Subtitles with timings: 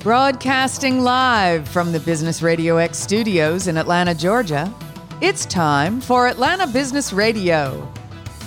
[0.00, 4.72] Broadcasting live from the Business Radio X studios in Atlanta, Georgia,
[5.20, 7.86] it's time for Atlanta Business Radio.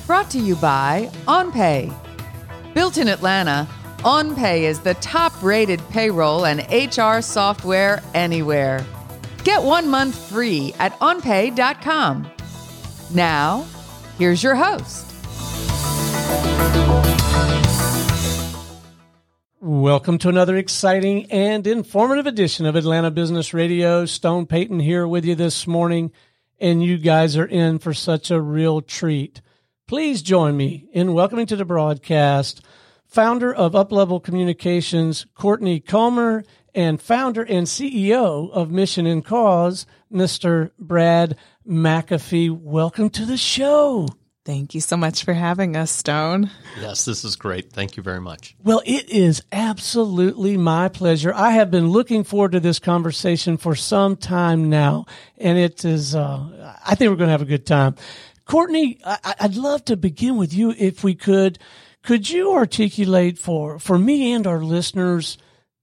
[0.07, 1.93] Brought to you by OnPay.
[2.73, 3.67] Built in Atlanta,
[3.99, 8.83] OnPay is the top rated payroll and HR software anywhere.
[9.43, 12.31] Get one month free at onpay.com.
[13.13, 13.63] Now,
[14.17, 15.12] here's your host.
[19.65, 24.05] Welcome to another exciting and informative edition of Atlanta Business Radio.
[24.05, 26.11] Stone Payton here with you this morning,
[26.59, 29.39] and you guys are in for such a real treat.
[29.87, 32.61] Please join me in welcoming to the broadcast
[33.05, 36.43] founder of Uplevel Communications, Courtney Culmer,
[36.75, 40.71] and founder and CEO of Mission and Cause, Mr.
[40.77, 42.51] Brad MacAfee.
[42.51, 44.09] Welcome to the show.
[44.45, 46.51] Thank you so much for having us, Stone.
[46.77, 47.71] Yes, this is great.
[47.71, 48.55] Thank you very much.
[48.61, 51.33] Well, it is absolutely my pleasure.
[51.33, 55.05] I have been looking forward to this conversation for some time now,
[55.37, 57.95] and it is, uh, I think we're going to have a good time.
[58.43, 61.57] Courtney, I, I'd love to begin with you if we could.
[62.01, 65.37] Could you articulate for, for me and our listeners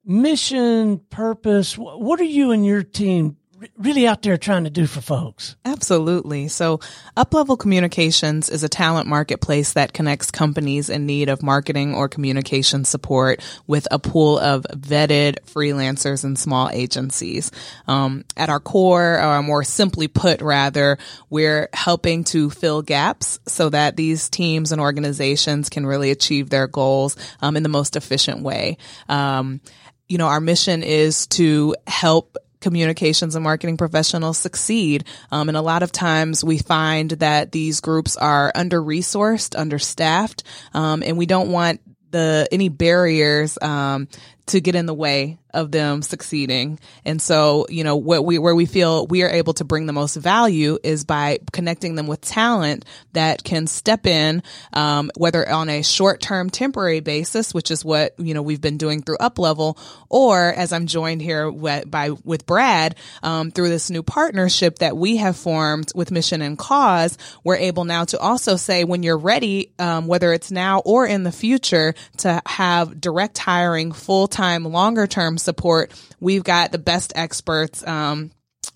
[0.04, 1.78] mission, purpose?
[1.78, 3.38] What are you and your team
[3.76, 5.56] really out there trying to do for folks?
[5.64, 6.48] Absolutely.
[6.48, 6.78] So
[7.16, 12.84] Uplevel Communications is a talent marketplace that connects companies in need of marketing or communication
[12.84, 17.50] support with a pool of vetted freelancers and small agencies.
[17.86, 23.68] Um, at our core, or more simply put, rather, we're helping to fill gaps so
[23.70, 28.42] that these teams and organizations can really achieve their goals um, in the most efficient
[28.42, 28.78] way.
[29.08, 29.60] Um,
[30.08, 35.04] you know, our mission is to help communications and marketing professionals succeed.
[35.30, 40.42] Um, and a lot of times we find that these groups are under resourced, understaffed,
[40.74, 41.80] um, and we don't want
[42.10, 44.08] the any barriers um,
[44.46, 46.78] to get in the way of them succeeding.
[47.04, 49.92] And so, you know, what we, where we feel we are able to bring the
[49.92, 54.42] most value is by connecting them with talent that can step in,
[54.72, 58.76] um, whether on a short term temporary basis, which is what, you know, we've been
[58.76, 59.78] doing through Uplevel,
[60.08, 64.96] or as I'm joined here with, by, with Brad, um, through this new partnership that
[64.96, 69.18] we have formed with Mission and Cause, we're able now to also say when you're
[69.18, 74.64] ready, um, whether it's now or in the future to have direct hiring full time
[74.64, 78.30] longer term support, we've got the best experts um,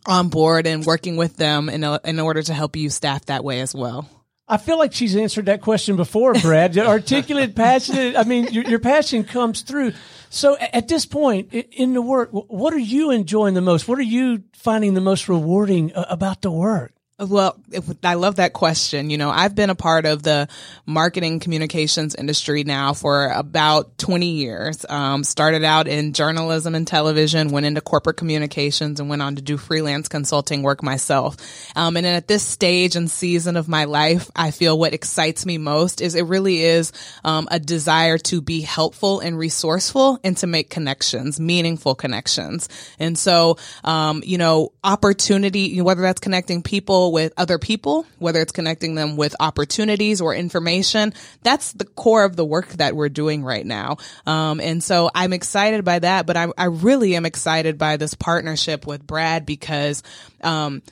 [0.06, 3.44] on board and working with them in, a, in order to help you staff that
[3.44, 4.08] way as well.
[4.46, 6.76] I feel like she's answered that question before, Brad.
[6.76, 8.14] Articulate, passionate.
[8.16, 9.92] I mean, your, your passion comes through.
[10.28, 13.88] So at this point in the work, what are you enjoying the most?
[13.88, 16.93] What are you finding the most rewarding uh, about the work?
[17.16, 17.56] Well,
[18.02, 19.08] I love that question.
[19.08, 20.48] You know, I've been a part of the
[20.84, 24.84] marketing communications industry now for about 20 years.
[24.88, 29.42] Um, started out in journalism and television, went into corporate communications and went on to
[29.42, 31.36] do freelance consulting work myself.
[31.76, 35.56] Um, and at this stage and season of my life, I feel what excites me
[35.56, 36.90] most is it really is,
[37.22, 42.68] um, a desire to be helpful and resourceful and to make connections, meaningful connections.
[42.98, 48.52] And so, um, you know, opportunity, whether that's connecting people with other people, whether it's
[48.52, 51.12] connecting them with opportunities or information.
[51.42, 53.96] That's the core of the work that we're doing right now.
[54.26, 58.14] Um, and so I'm excited by that, but I, I really am excited by this
[58.14, 60.02] partnership with Brad because,
[60.42, 60.82] um,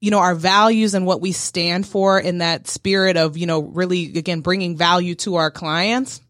[0.00, 3.60] you know, our values and what we stand for in that spirit of, you know,
[3.60, 6.20] really, again, bringing value to our clients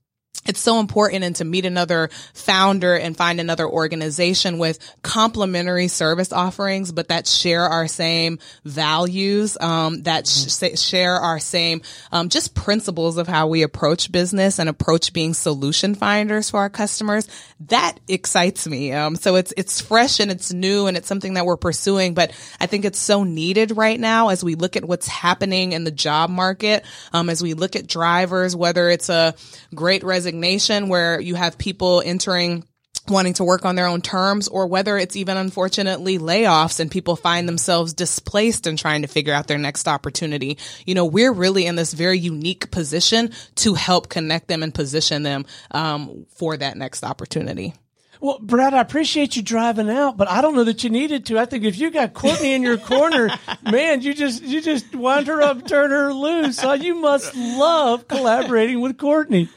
[0.45, 6.33] it's so important and to meet another founder and find another organization with complementary service
[6.33, 12.55] offerings, but that share our same values, um, that sh- share our same, um, just
[12.55, 17.29] principles of how we approach business and approach being solution finders for our customers.
[17.69, 18.93] That excites me.
[18.93, 22.33] Um, so it's, it's fresh and it's new and it's something that we're pursuing, but
[22.59, 25.93] I think it's so needed right now as we look at what's happening in the
[25.93, 29.35] job market, um, as we look at drivers, whether it's a
[29.73, 32.65] great resignation resignation where you have people entering
[33.09, 37.17] wanting to work on their own terms or whether it's even unfortunately layoffs and people
[37.17, 40.57] find themselves displaced and trying to figure out their next opportunity.
[40.87, 45.25] You know, we're really in this very unique position to help connect them and position
[45.25, 47.75] them um, for that next opportunity.
[48.21, 51.41] Well, Brad, I appreciate you driving out, but I don't know that you needed to.
[51.41, 53.31] I think if you got Courtney in your corner,
[53.65, 56.57] man, you just you just wind her up, turn her loose.
[56.57, 59.49] So you must love collaborating with Courtney.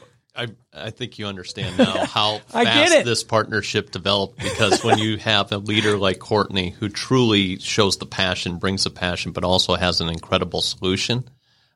[0.76, 5.58] I think you understand now how fast this partnership developed because when you have a
[5.58, 10.08] leader like Courtney who truly shows the passion, brings the passion, but also has an
[10.08, 11.28] incredible solution,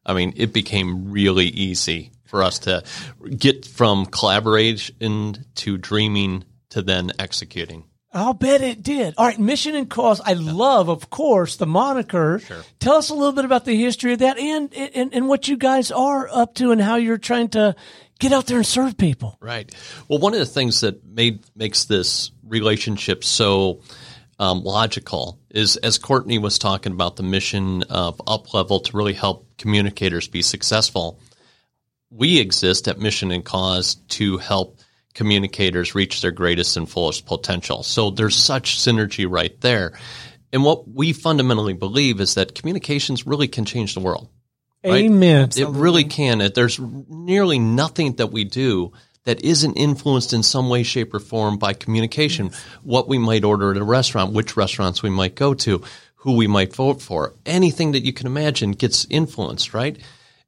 [0.05, 2.85] I mean, it became really easy for us to
[3.37, 7.85] get from collaboration to dreaming to then executing.
[8.13, 9.15] I'll bet it did.
[9.17, 10.21] All right, mission and cause.
[10.21, 12.41] I love, of course, the moniker.
[12.41, 12.63] Sure.
[12.81, 15.57] Tell us a little bit about the history of that and, and and what you
[15.57, 17.77] guys are up to and how you're trying to
[18.19, 19.39] get out there and serve people.
[19.41, 19.73] Right.
[20.09, 23.81] Well, one of the things that made makes this relationship so
[24.41, 29.47] um, logical is as Courtney was talking about the mission of Uplevel to really help
[29.57, 31.21] communicators be successful.
[32.11, 34.80] We exist at Mission and Cause to help
[35.15, 37.83] communicators reach their greatest and fullest potential.
[37.83, 39.99] So there's such synergy right there.
[40.53, 44.29] And what we fundamentally believe is that communications really can change the world.
[44.85, 45.05] Right?
[45.05, 45.51] Amen.
[45.57, 46.39] It really can.
[46.55, 48.93] There's nearly nothing that we do
[49.25, 52.47] that isn't influenced in some way, shape, or form by communication.
[52.47, 52.65] Yes.
[52.83, 55.83] What we might order at a restaurant, which restaurants we might go to,
[56.17, 59.99] who we might vote for, anything that you can imagine gets influenced, right?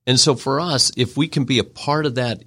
[0.07, 2.43] And so for us, if we can be a part of that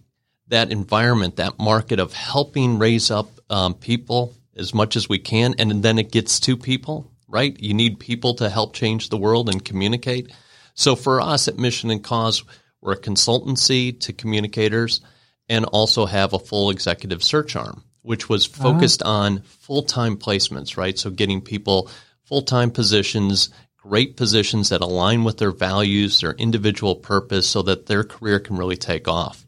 [0.48, 5.56] that environment, that market of helping raise up um, people as much as we can,
[5.60, 7.60] and then it gets to people, right?
[7.60, 10.32] You need people to help change the world and communicate.
[10.76, 12.44] So for us at Mission and Cause,
[12.82, 15.02] we're a consultancy to communicators
[15.50, 18.74] and also have a full executive search arm, which was uh-huh.
[18.74, 19.12] focused uh-huh.
[19.12, 20.98] on full time placements, right?
[20.98, 21.90] So getting people
[22.24, 27.86] full time positions, great positions that align with their values, their individual purpose, so that
[27.86, 29.45] their career can really take off.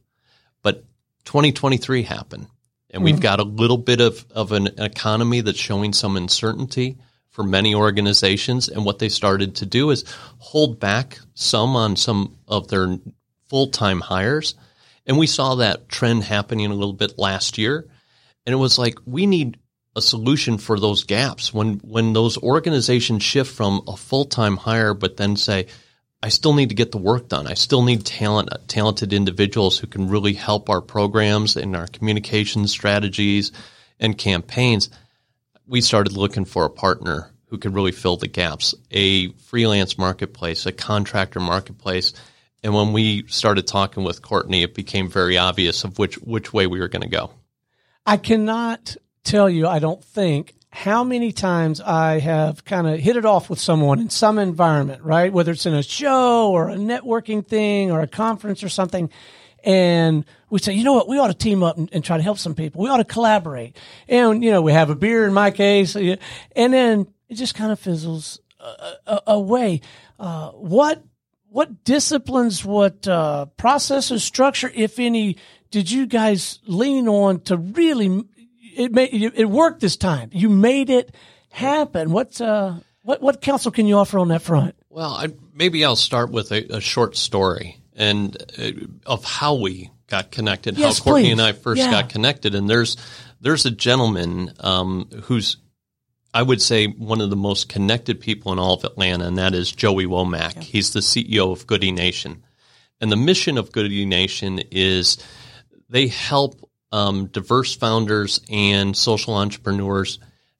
[1.27, 2.47] 2023 happen.
[2.89, 3.21] And we've mm-hmm.
[3.21, 6.97] got a little bit of, of an economy that's showing some uncertainty
[7.31, 8.69] for many organizations.
[8.69, 10.05] And what they started to do is
[10.37, 12.97] hold back some on some of their
[13.49, 14.55] full time hires.
[15.05, 17.85] And we saw that trend happening a little bit last year.
[18.45, 19.59] And it was like, we need
[19.97, 24.93] a solution for those gaps when, when those organizations shift from a full time hire,
[24.93, 25.67] but then say,
[26.23, 27.45] I still need to get the work done.
[27.45, 32.67] I still need talent, talented individuals who can really help our programs and our communication
[32.67, 33.51] strategies
[33.99, 34.89] and campaigns.
[35.67, 40.65] We started looking for a partner who could really fill the gaps, a freelance marketplace,
[40.65, 42.13] a contractor marketplace.
[42.63, 46.65] And when we started talking with Courtney, it became very obvious of which, which way
[46.67, 47.31] we were going to go.
[48.05, 53.15] I cannot tell you, I don't think, how many times I have kind of hit
[53.15, 55.33] it off with someone in some environment, right?
[55.33, 59.09] Whether it's in a show or a networking thing or a conference or something.
[59.63, 62.21] And we say, you know what, we ought to team up and, and try to
[62.21, 62.83] help some people.
[62.83, 63.75] We ought to collaborate.
[64.07, 65.95] And, you know, we have a beer in my case.
[65.95, 66.19] And
[66.55, 69.81] then it just kind of fizzles uh, uh, away.
[70.19, 71.03] Uh, what,
[71.49, 75.37] what disciplines, what uh, processes, structure, if any,
[75.71, 78.25] did you guys lean on to really
[78.77, 80.29] it made it worked this time.
[80.33, 81.13] You made it
[81.49, 82.11] happen.
[82.11, 84.75] What's uh what what counsel can you offer on that front?
[84.89, 88.71] Well, I, maybe I'll start with a, a short story and uh,
[89.05, 91.31] of how we got connected, yes, how Courtney please.
[91.33, 91.91] and I first yeah.
[91.91, 92.55] got connected.
[92.55, 92.97] And there's
[93.41, 95.57] there's a gentleman um, who's
[96.33, 99.53] I would say one of the most connected people in all of Atlanta, and that
[99.53, 100.55] is Joey Womack.
[100.55, 100.61] Yeah.
[100.61, 102.43] He's the CEO of Goodie Nation.
[102.99, 105.17] And the mission of Goodie Nation is
[105.89, 110.19] they help um, diverse founders and social entrepreneurs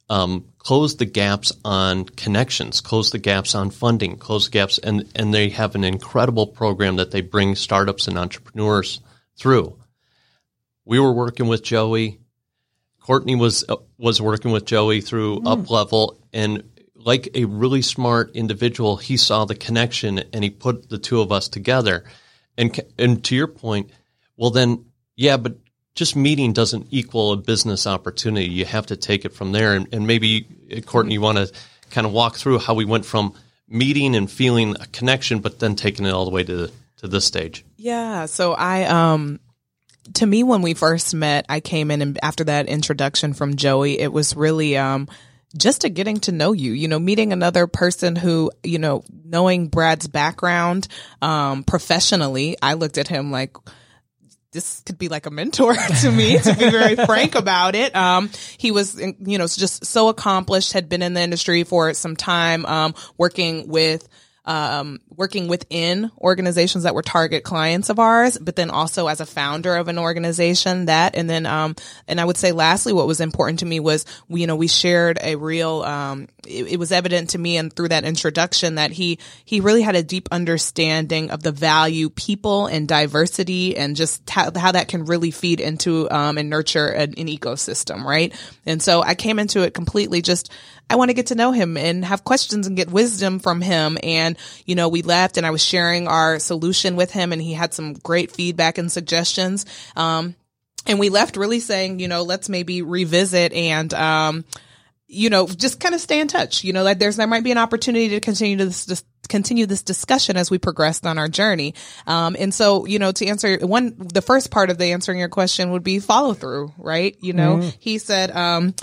[0.09, 5.09] um, close the gaps on connections, close the gaps on funding, close the gaps, and
[5.15, 9.01] and they have an incredible program that they bring startups and entrepreneurs
[9.37, 9.77] through.
[10.85, 12.19] We were working with Joey.
[13.01, 15.43] Courtney was uh, was working with Joey through mm.
[15.43, 16.63] Uplevel, and
[16.95, 21.31] like a really smart individual, he saw the connection and he put the two of
[21.31, 22.03] us together.
[22.57, 23.91] And and to your point,
[24.35, 24.85] well then,
[25.15, 25.57] yeah, but
[25.97, 28.47] just meeting doesn't equal a business opportunity.
[28.47, 29.73] You have to take it from there.
[29.73, 30.47] And, and maybe,
[30.85, 31.51] Courtney, you want to
[31.89, 33.33] kind of walk through how we went from
[33.67, 37.25] meeting and feeling a connection, but then taking it all the way to to this
[37.25, 37.65] stage.
[37.77, 38.25] Yeah.
[38.27, 39.39] So I um
[40.13, 43.99] to me when we first met, I came in and after that introduction from Joey,
[43.99, 45.07] it was really um
[45.57, 49.67] just a getting to know you, you know, meeting another person who, you know, knowing
[49.67, 50.87] Brad's background
[51.21, 53.55] um professionally, I looked at him like
[54.57, 57.95] this could be like a mentor to me, to be very frank about it.
[57.95, 62.15] Um, he was, you know, just so accomplished, had been in the industry for some
[62.15, 64.09] time, um, working with,
[64.47, 69.25] um, working within organizations that were target clients of ours, but then also as a
[69.25, 71.75] founder of an organization that, and then, um,
[72.07, 74.69] and I would say lastly, what was important to me was, we, you know, we
[74.69, 78.91] shared a real, um, it, it was evident to me and through that introduction that
[78.91, 84.29] he, he really had a deep understanding of the value people and diversity and just
[84.29, 88.33] how, how that can really feed into, um, and nurture an, an ecosystem, right?
[88.65, 90.49] And so I came into it completely just,
[90.89, 93.97] I want to get to know him and have questions and get wisdom from him.
[94.03, 97.53] And, you know, we left and I was sharing our solution with him and he
[97.53, 99.65] had some great feedback and suggestions.
[99.95, 100.35] Um,
[100.85, 104.45] and we left really saying, you know, let's maybe revisit and, um,
[105.07, 106.63] you know, just kind of stay in touch.
[106.63, 109.65] You know, like there's there might be an opportunity to continue to this, this continue
[109.65, 111.73] this discussion as we progressed on our journey.
[112.05, 115.29] Um, and so, you know, to answer one, the first part of the answering your
[115.29, 117.17] question would be follow through, right?
[117.19, 117.69] You know, mm-hmm.
[117.79, 118.73] he said um,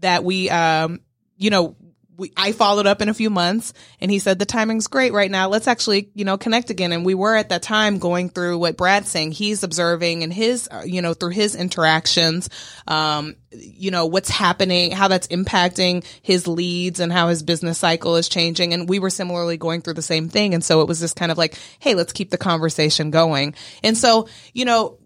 [0.00, 1.00] that we, um,
[1.40, 1.74] you know,
[2.18, 5.30] we, I followed up in a few months and he said, the timing's great right
[5.30, 5.48] now.
[5.48, 6.92] Let's actually, you know, connect again.
[6.92, 9.32] And we were at that time going through what Brad's saying.
[9.32, 12.50] He's observing and his, uh, you know, through his interactions,
[12.86, 18.16] um, you know, what's happening, how that's impacting his leads and how his business cycle
[18.16, 18.74] is changing.
[18.74, 20.52] And we were similarly going through the same thing.
[20.52, 23.54] And so it was just kind of like, Hey, let's keep the conversation going.
[23.82, 24.98] And so, you know,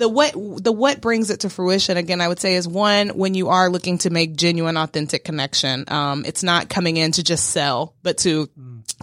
[0.00, 3.34] the what the what brings it to fruition again i would say is one when
[3.34, 7.50] you are looking to make genuine authentic connection um, it's not coming in to just
[7.50, 8.48] sell but to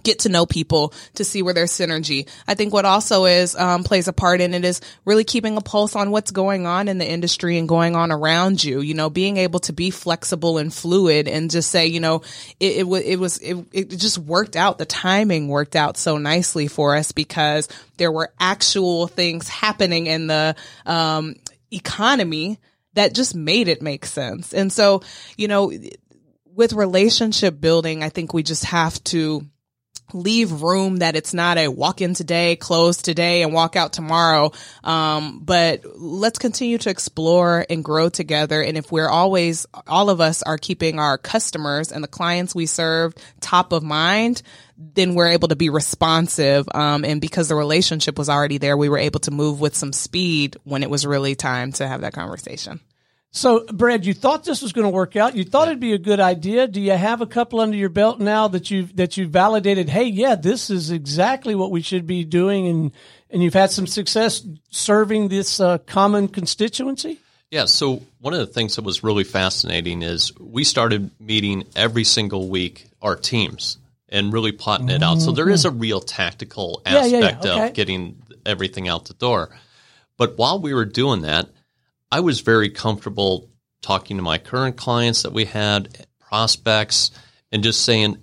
[0.03, 3.83] get to know people to see where there's synergy i think what also is um,
[3.83, 6.97] plays a part in it is really keeping a pulse on what's going on in
[6.97, 10.73] the industry and going on around you you know being able to be flexible and
[10.73, 12.21] fluid and just say you know
[12.59, 16.67] it, it, it was it, it just worked out the timing worked out so nicely
[16.67, 21.35] for us because there were actual things happening in the um,
[21.71, 22.59] economy
[22.93, 24.53] that just made it make sense.
[24.53, 25.01] And so,
[25.37, 25.71] you know,
[26.53, 29.45] with relationship building, I think we just have to
[30.13, 34.51] leave room that it's not a walk in today, close today and walk out tomorrow.
[34.83, 38.61] Um, but let's continue to explore and grow together.
[38.61, 42.65] And if we're always, all of us are keeping our customers and the clients we
[42.65, 44.41] serve top of mind,
[44.77, 46.67] then we're able to be responsive.
[46.73, 49.91] Um, and because the relationship was already there, we were able to move with some
[49.91, 52.79] speed when it was really time to have that conversation.
[53.37, 55.35] So, Brad, you thought this was going to work out.
[55.35, 56.67] You thought it'd be a good idea.
[56.67, 59.89] Do you have a couple under your belt now that you've that you've validated?
[59.89, 62.91] Hey, yeah, this is exactly what we should be doing, and
[63.29, 67.19] and you've had some success serving this uh, common constituency.
[67.51, 67.65] Yeah.
[67.65, 72.49] So one of the things that was really fascinating is we started meeting every single
[72.49, 73.77] week our teams
[74.09, 75.21] and really plotting it out.
[75.21, 77.53] So there is a real tactical aspect yeah, yeah, yeah.
[77.53, 77.67] Okay.
[77.67, 79.49] of getting everything out the door.
[80.17, 81.49] But while we were doing that,
[82.11, 83.49] I was very comfortable
[83.81, 87.11] talking to my current clients that we had, prospects,
[87.51, 88.17] and just saying,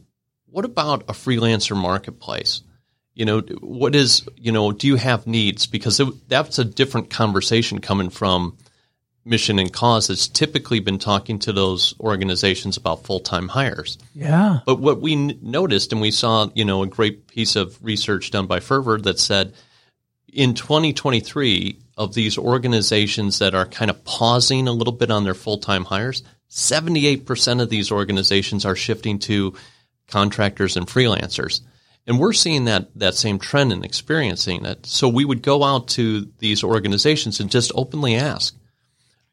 [0.47, 2.63] what about a freelancer marketplace?
[3.15, 5.67] You know, what is, you know, do you have needs?
[5.67, 8.57] Because it, that's a different conversation coming from
[9.25, 13.97] mission and cause that's typically been talking to those organizations about full-time hires.
[14.15, 14.61] Yeah.
[14.67, 18.31] But what we n- noticed and we saw, you know, a great piece of research
[18.31, 19.55] done by Fervor that said
[20.33, 25.35] in 2023 of these organizations that are kind of pausing a little bit on their
[25.35, 29.55] full-time hires, 78% of these organizations are shifting to
[30.09, 31.61] contractors and freelancers.
[32.07, 34.87] And we're seeing that that same trend and experiencing it.
[34.87, 38.55] So we would go out to these organizations and just openly ask,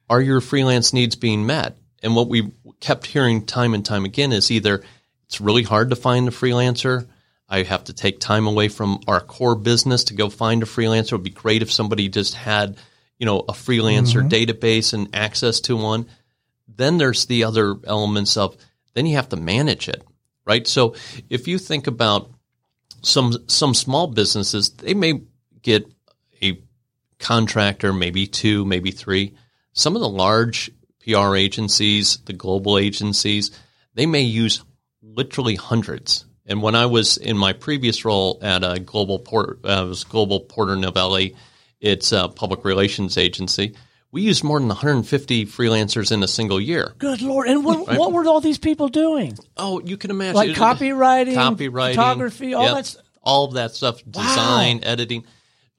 [0.09, 1.77] are your freelance needs being met?
[2.01, 4.83] And what we kept hearing time and time again is either
[5.25, 7.07] it's really hard to find a freelancer.
[7.51, 11.07] I have to take time away from our core business to go find a freelancer.
[11.07, 12.77] It would be great if somebody just had,
[13.19, 14.29] you know, a freelancer mm-hmm.
[14.29, 16.07] database and access to one.
[16.67, 18.57] Then there's the other elements of
[18.93, 20.03] then you have to manage it,
[20.45, 20.65] right?
[20.65, 20.95] So
[21.29, 22.31] if you think about
[23.03, 25.21] some some small businesses, they may
[25.61, 25.85] get
[26.41, 26.59] a
[27.19, 29.35] contractor, maybe two, maybe three
[29.73, 30.71] some of the large
[31.03, 33.51] PR agencies, the global agencies,
[33.93, 34.63] they may use
[35.01, 36.25] literally hundreds.
[36.45, 40.39] And when I was in my previous role at a global port, uh, was global
[40.39, 41.35] Porter Novelli,
[41.79, 43.75] it's a public relations agency.
[44.11, 46.93] We used more than 150 freelancers in a single year.
[46.97, 47.47] Good lord!
[47.47, 47.97] And what, right?
[47.97, 49.37] what were all these people doing?
[49.55, 54.01] Oh, you can imagine like copywriting, copywriting, photography, all yep, that, all of that stuff,
[54.09, 54.83] design, wow.
[54.83, 55.25] editing,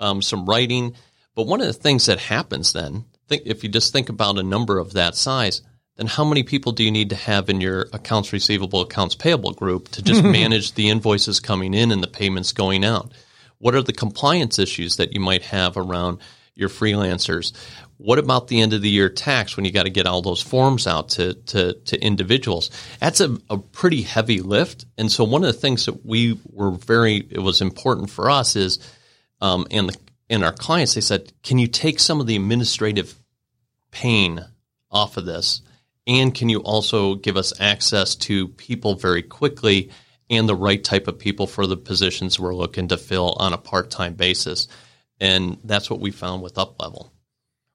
[0.00, 0.95] um, some writing.
[1.35, 4.42] But one of the things that happens then think if you just think about a
[4.42, 5.62] number of that size,
[5.96, 9.52] then how many people do you need to have in your accounts receivable, accounts payable
[9.52, 13.12] group to just manage the invoices coming in and the payments going out?
[13.58, 16.18] What are the compliance issues that you might have around
[16.54, 17.52] your freelancers?
[17.99, 20.42] What about the end of the year tax when you got to get all those
[20.42, 22.70] forms out to, to, to individuals?
[22.99, 24.87] That's a, a pretty heavy lift.
[24.99, 28.56] And so one of the things that we were very, it was important for us
[28.56, 28.78] is,
[29.40, 29.96] um, and the,
[30.28, 33.14] and our clients, they said, can you take some of the administrative
[33.90, 34.44] pain
[34.90, 35.61] off of this?
[36.06, 39.90] And can you also give us access to people very quickly
[40.28, 43.59] and the right type of people for the positions we're looking to fill on a
[43.59, 44.66] part time basis?
[45.21, 47.12] And that's what we found with UpLevel.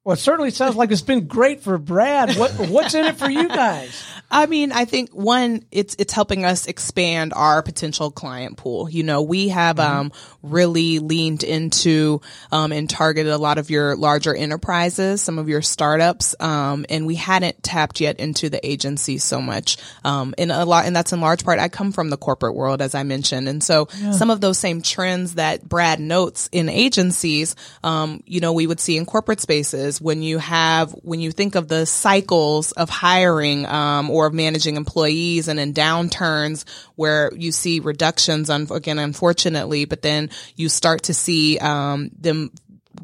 [0.07, 2.37] Well, it certainly sounds like it's been great for Brad.
[2.37, 4.05] What what's in it for you guys?
[4.31, 8.89] I mean, I think one, it's it's helping us expand our potential client pool.
[8.89, 9.99] You know, we have mm-hmm.
[9.99, 10.11] um,
[10.43, 12.21] really leaned into
[12.51, 17.05] um, and targeted a lot of your larger enterprises, some of your startups, um, and
[17.05, 19.77] we hadn't tapped yet into the agencies so much.
[20.03, 21.59] Um, and a lot, and that's in large part.
[21.59, 24.11] I come from the corporate world, as I mentioned, and so yeah.
[24.11, 28.79] some of those same trends that Brad notes in agencies, um, you know, we would
[28.79, 33.65] see in corporate spaces when you have when you think of the cycles of hiring
[33.65, 39.85] um, or of managing employees and in downturns where you see reductions on again unfortunately
[39.85, 42.51] but then you start to see um, them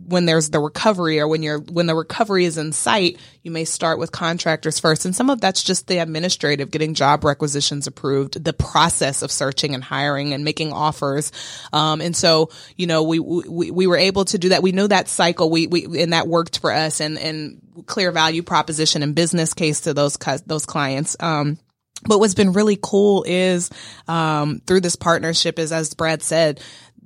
[0.06, 3.66] when there's the recovery or when you're when the recovery is in sight you may
[3.66, 5.06] start with contractors first.
[5.06, 9.76] And some of that's just the administrative getting job requisitions approved the process of searching
[9.76, 11.32] and hiring and making offers.
[11.74, 14.64] Um, and so you know we, we we were able to do that.
[14.64, 15.50] We know that cycle.
[15.50, 19.82] We we and that worked for us and and clear value proposition and business case
[19.82, 21.18] to those those clients.
[21.20, 21.58] Um,
[22.06, 23.70] but what's been really cool is
[24.08, 26.60] um, through this partnership is, as Brad said,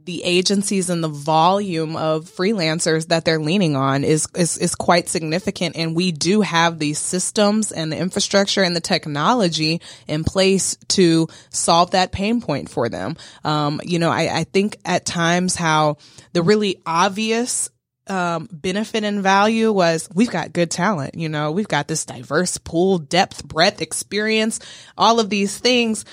[0.07, 5.09] the agencies and the volume of freelancers that they're leaning on is, is, is quite
[5.09, 5.75] significant.
[5.75, 11.27] And we do have these systems and the infrastructure and the technology in place to
[11.49, 13.17] solve that pain point for them.
[13.43, 15.97] Um, you know, I, I think at times how
[16.31, 17.69] the really obvious
[18.07, 21.15] um, benefit and value was we've got good talent.
[21.15, 24.61] You know, we've got this diverse pool, depth, breadth, experience,
[24.97, 26.05] all of these things.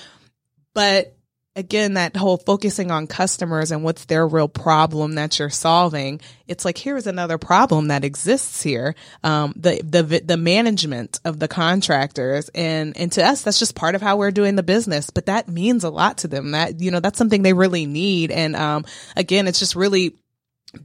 [0.73, 1.14] But
[1.55, 6.19] again, that whole focusing on customers and what's their real problem that you're solving.
[6.47, 8.93] It's like, here's another problem that exists here.
[9.23, 13.95] Um, the, the, the management of the contractors and, and to us, that's just part
[13.95, 16.91] of how we're doing the business, but that means a lot to them that, you
[16.91, 18.31] know, that's something they really need.
[18.31, 18.85] And, um,
[19.15, 20.15] again, it's just really,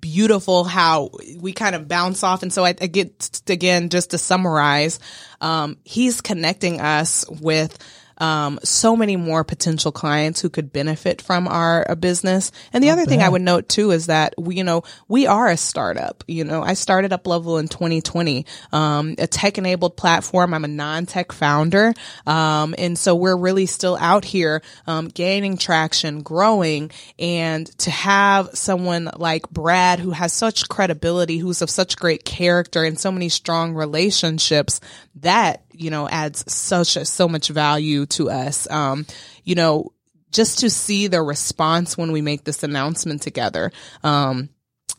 [0.01, 1.11] beautiful how
[1.41, 2.45] we kind of bounce off.
[2.45, 5.01] And so I, I get again, just to summarize,
[5.41, 7.77] um, he's connecting us with
[8.21, 12.53] um, so many more potential clients who could benefit from our business.
[12.73, 13.09] And the Not other bad.
[13.09, 16.23] thing I would note too is that we, you know, we are a startup.
[16.29, 20.55] You know, I started Uplevel in 2020, um, a tech enabled platform.
[20.55, 21.95] I'm a non-tech founder.
[22.27, 28.51] Um, and so we're really still out here, um, gaining traction, growing and to have
[28.55, 33.29] someone like Brad who has such credibility, who's of such great character and so many
[33.29, 34.81] strong relationships
[35.17, 38.71] that you know, adds such a, so much value to us.
[38.71, 39.07] Um,
[39.45, 39.93] you know,
[40.31, 43.73] just to see the response when we make this announcement together.
[44.05, 44.51] Um,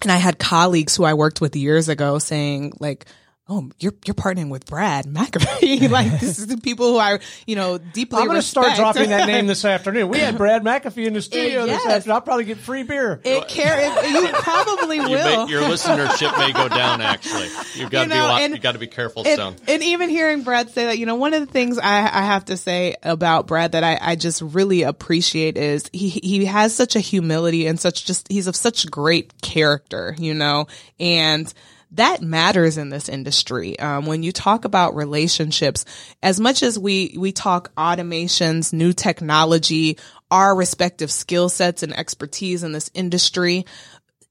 [0.02, 3.06] and I had colleagues who I worked with years ago saying like,
[3.52, 5.90] oh, you're you're partnering with Brad MacAfee.
[5.90, 8.20] like this is the people who I, you know, deeply.
[8.20, 10.08] I'm going to start dropping that name this afternoon.
[10.08, 11.84] We had Brad MacAfee in the studio yes.
[11.84, 12.16] this afternoon.
[12.16, 13.20] I'll probably get free beer.
[13.24, 15.12] It care you probably will.
[15.12, 17.02] You may, your listenership may go down.
[17.02, 19.56] Actually, you've got you to know, be and, you got to be careful, and, Stone.
[19.68, 22.46] And even hearing Brad say that, you know, one of the things I, I have
[22.46, 26.96] to say about Brad that I, I just really appreciate is he he has such
[26.96, 30.68] a humility and such just he's of such great character, you know,
[31.00, 31.54] and
[31.92, 33.78] that matters in this industry.
[33.78, 35.86] Um, when you talk about relationships,
[36.24, 39.98] as much as we, we talk automations, new technology,
[40.30, 43.66] our respective skill sets and expertise in this industry,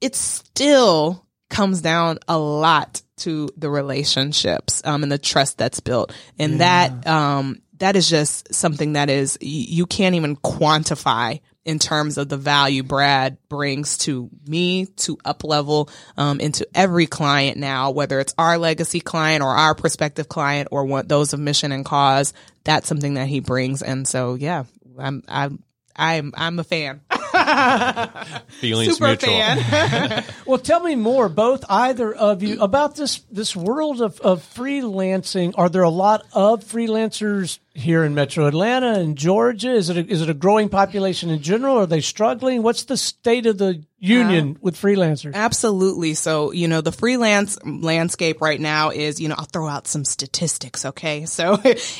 [0.01, 6.15] it still comes down a lot to the relationships, um, and the trust that's built.
[6.39, 6.89] And yeah.
[6.89, 12.29] that, um, that is just something that is, you can't even quantify in terms of
[12.29, 18.19] the value Brad brings to me, to UpLevel, um, and to every client now, whether
[18.19, 22.33] it's our legacy client or our prospective client or what those of mission and cause.
[22.65, 23.83] That's something that he brings.
[23.83, 24.65] And so, yeah,
[24.99, 25.63] I'm, I'm,
[25.95, 27.03] I'm, I'm a fan.
[28.49, 29.35] Feelings Super mutual.
[29.35, 30.25] Fan.
[30.47, 35.55] well, tell me more, both either of you, about this this world of, of freelancing.
[35.57, 39.73] Are there a lot of freelancers here in Metro Atlanta and Georgia?
[39.73, 41.79] Is it a, is it a growing population in general?
[41.79, 42.63] Are they struggling?
[42.63, 45.35] What's the state of the union with freelancers?
[45.35, 46.15] Absolutely.
[46.15, 50.05] So, you know, the freelance landscape right now is, you know, I'll throw out some
[50.05, 50.85] statistics.
[50.85, 51.27] Okay.
[51.41, 51.55] So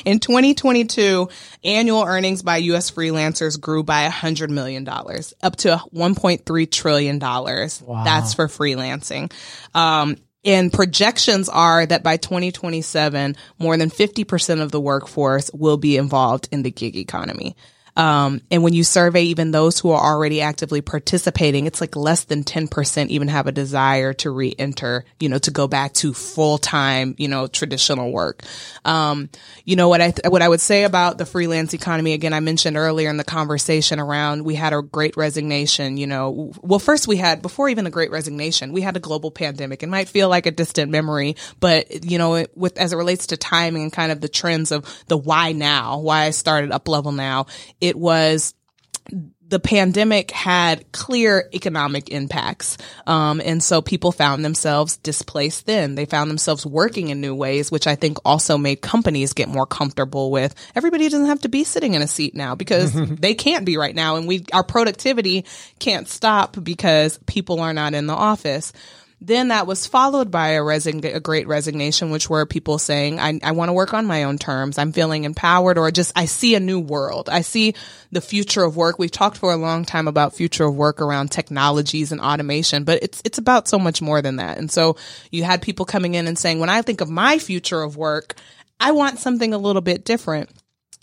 [0.05, 1.29] in 2022,
[1.63, 2.91] annual earnings by U.S.
[2.91, 7.19] freelancers grew by $100 million up to $1.3 trillion.
[7.19, 8.03] Wow.
[8.03, 9.31] That's for freelancing.
[9.73, 15.97] Um, and projections are that by 2027, more than 50% of the workforce will be
[15.97, 17.55] involved in the gig economy.
[17.95, 22.23] Um, and when you survey even those who are already actively participating, it's like less
[22.23, 27.15] than 10% even have a desire to re-enter, you know, to go back to full-time,
[27.17, 28.43] you know, traditional work.
[28.85, 29.29] Um,
[29.65, 32.39] you know, what I, th- what I would say about the freelance economy, again, I
[32.39, 37.07] mentioned earlier in the conversation around, we had a great resignation, you know, well, first
[37.07, 39.83] we had, before even the great resignation, we had a global pandemic.
[39.83, 43.27] It might feel like a distant memory, but, you know, it, with, as it relates
[43.27, 47.15] to timing and kind of the trends of the why now, why I started Uplevel
[47.15, 47.47] now,
[47.81, 48.53] it was
[49.51, 52.77] the pandemic had clear economic impacts.
[53.05, 55.95] Um, and so people found themselves displaced then.
[55.95, 59.65] They found themselves working in new ways, which I think also made companies get more
[59.65, 63.65] comfortable with everybody doesn't have to be sitting in a seat now because they can't
[63.65, 64.15] be right now.
[64.15, 65.45] And we, our productivity
[65.79, 68.71] can't stop because people are not in the office.
[69.23, 73.39] Then that was followed by a, resign- a great resignation, which were people saying, I,
[73.43, 74.79] I want to work on my own terms.
[74.79, 77.29] I'm feeling empowered or just, I see a new world.
[77.29, 77.75] I see
[78.11, 78.97] the future of work.
[78.97, 83.03] We've talked for a long time about future of work around technologies and automation, but
[83.03, 84.57] it's, it's about so much more than that.
[84.57, 84.97] And so
[85.29, 88.33] you had people coming in and saying, when I think of my future of work,
[88.79, 90.49] I want something a little bit different.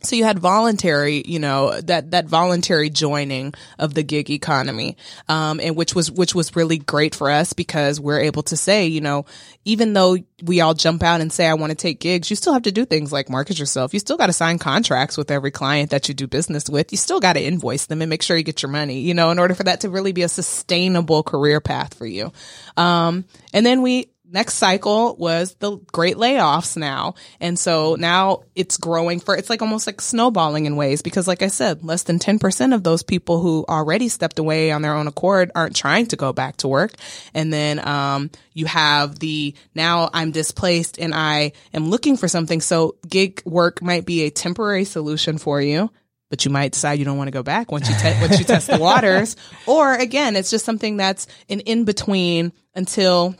[0.03, 4.97] So you had voluntary, you know, that, that voluntary joining of the gig economy,
[5.29, 8.87] um, and which was, which was really great for us because we're able to say,
[8.87, 9.27] you know,
[9.65, 12.53] even though we all jump out and say, I want to take gigs, you still
[12.53, 13.93] have to do things like market yourself.
[13.93, 16.93] You still got to sign contracts with every client that you do business with.
[16.93, 19.31] You still got to invoice them and make sure you get your money, you know,
[19.33, 22.33] in order for that to really be a sustainable career path for you.
[22.77, 27.15] Um, and then we, next cycle was the great layoffs now.
[27.41, 31.43] And so now it's growing for, it's like almost like snowballing in ways because like
[31.43, 35.07] I said, less than 10% of those people who already stepped away on their own
[35.07, 36.93] accord aren't trying to go back to work.
[37.35, 42.61] And then, um, you have the now I'm displaced and I am looking for something.
[42.61, 45.91] So gig work might be a temporary solution for you
[46.31, 48.45] but you might decide you don't want to go back once you te- once you
[48.45, 49.37] test the waters.
[49.67, 53.35] Or again, it's just something that's an in between until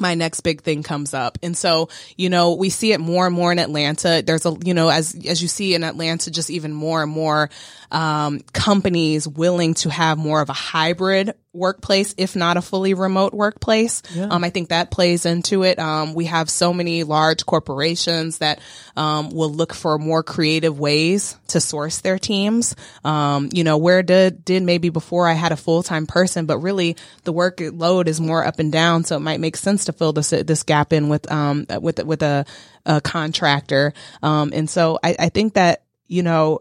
[0.00, 1.38] my next big thing comes up.
[1.42, 4.22] And so, you know, we see it more and more in Atlanta.
[4.24, 7.50] There's a, you know, as, as you see in Atlanta, just even more and more,
[7.90, 13.32] um, companies willing to have more of a hybrid workplace, if not a fully remote
[13.32, 14.02] workplace.
[14.14, 14.28] Yeah.
[14.30, 15.78] Um, I think that plays into it.
[15.78, 18.60] Um, we have so many large corporations that
[18.96, 22.76] um, will look for more creative ways to source their teams.
[23.04, 26.58] Um, you know, where did did maybe before I had a full time person, but
[26.58, 30.12] really the workload is more up and down, so it might make sense to fill
[30.12, 32.46] this this gap in with um with with a,
[32.86, 33.92] a contractor.
[34.22, 36.60] Um, and so I, I think that you know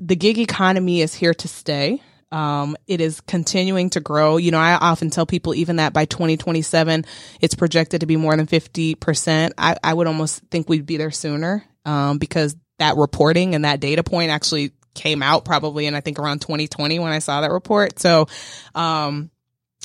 [0.00, 2.02] the gig economy is here to stay.
[2.30, 4.36] Um, it is continuing to grow.
[4.36, 7.06] You know, I often tell people even that by 2027,
[7.40, 9.52] it's projected to be more than 50%.
[9.56, 13.80] I, I would almost think we'd be there sooner, um, because that reporting and that
[13.80, 17.50] data point actually came out probably in, I think around 2020 when I saw that
[17.50, 17.98] report.
[17.98, 18.26] So,
[18.74, 19.30] um,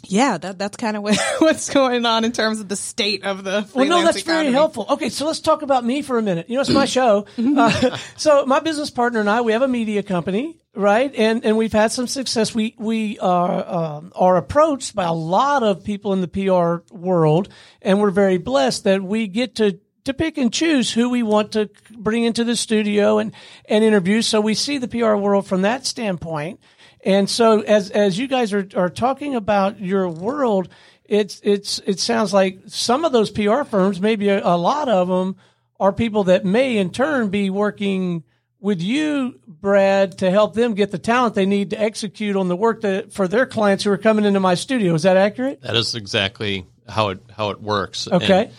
[0.05, 3.43] yeah, that that's kind of what, what's going on in terms of the state of
[3.43, 3.67] the.
[3.73, 4.43] Well, no, that's economy.
[4.43, 4.85] very helpful.
[4.89, 6.49] Okay, so let's talk about me for a minute.
[6.49, 7.25] You know, it's my show.
[7.37, 11.13] Uh, so my business partner and I, we have a media company, right?
[11.15, 12.53] And and we've had some success.
[12.53, 17.49] We we are um, are approached by a lot of people in the PR world,
[17.81, 21.53] and we're very blessed that we get to to pick and choose who we want
[21.53, 23.33] to bring into the studio and
[23.65, 24.21] and interview.
[24.21, 26.59] So we see the PR world from that standpoint.
[27.03, 30.69] And so as as you guys are are talking about your world,
[31.05, 35.07] it's it's it sounds like some of those PR firms, maybe a, a lot of
[35.07, 35.35] them,
[35.79, 38.23] are people that may in turn be working
[38.63, 42.55] with you, Brad, to help them get the talent they need to execute on the
[42.55, 44.93] work that for their clients who are coming into my studio.
[44.93, 45.61] Is that accurate?
[45.61, 48.07] That is exactly how it how it works.
[48.07, 48.49] Okay.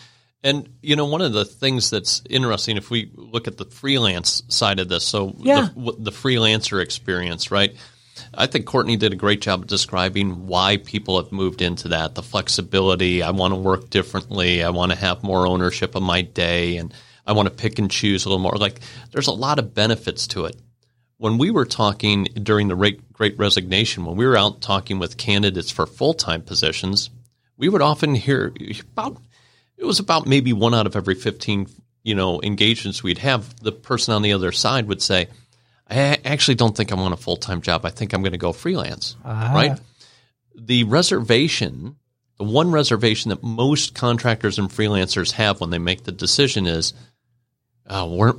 [0.43, 3.65] And, and you know, one of the things that's interesting, if we look at the
[3.65, 5.69] freelance side of this, so yeah.
[5.75, 7.75] the, the freelancer experience, right?
[8.33, 12.15] I think Courtney did a great job of describing why people have moved into that.
[12.15, 13.23] The flexibility.
[13.23, 14.63] I want to work differently.
[14.63, 16.93] I want to have more ownership of my day, and
[17.27, 18.57] I want to pick and choose a little more.
[18.57, 18.81] Like
[19.13, 20.57] there's a lot of benefits to it.
[21.17, 25.71] When we were talking during the Great Resignation, when we were out talking with candidates
[25.71, 27.11] for full time positions,
[27.57, 28.53] we would often hear
[28.93, 29.19] about
[29.77, 31.69] it was about maybe one out of every fifteen
[32.03, 33.55] you know engagements we'd have.
[33.61, 35.29] The person on the other side would say
[35.89, 37.85] I actually don't think I want a full time job.
[37.85, 39.17] I think I'm going to go freelance.
[39.25, 39.55] Uh-huh.
[39.55, 39.79] Right.
[40.55, 41.97] The reservation,
[42.39, 46.95] the one reservation that most contractors and freelancers have when they make the decision is,
[47.87, 48.35] oh, where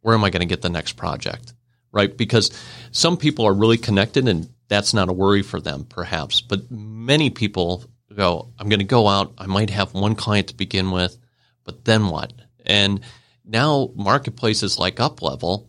[0.00, 1.52] where am I going to get the next project?
[1.92, 2.14] Right.
[2.14, 2.50] Because
[2.90, 6.40] some people are really connected and that's not a worry for them, perhaps.
[6.40, 7.84] But many people
[8.14, 9.32] go, I'm going to go out.
[9.38, 11.16] I might have one client to begin with,
[11.64, 12.32] but then what?
[12.66, 13.00] And
[13.44, 15.66] now marketplaces like UpLevel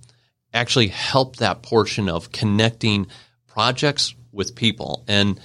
[0.53, 3.07] actually help that portion of connecting
[3.47, 5.03] projects with people.
[5.07, 5.39] And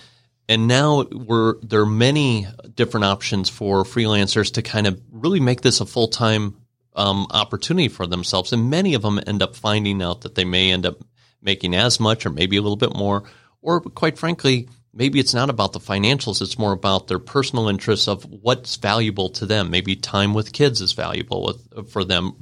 [0.48, 5.62] and now we're there are many different options for freelancers to kind of really make
[5.62, 6.56] this a full time
[6.96, 10.70] um, opportunity for themselves, and many of them end up finding out that they may
[10.70, 10.98] end up
[11.42, 13.24] making as much or maybe a little bit more,
[13.62, 18.06] or quite frankly, maybe it's not about the financials; it's more about their personal interests
[18.06, 19.70] of what's valuable to them.
[19.70, 22.36] Maybe time with kids is valuable with, for them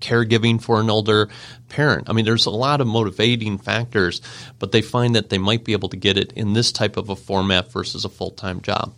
[0.00, 1.28] caregiving for an older
[1.68, 2.08] parent.
[2.08, 4.20] I mean, there's a lot of motivating factors,
[4.58, 7.08] but they find that they might be able to get it in this type of
[7.08, 8.94] a format versus a full time job.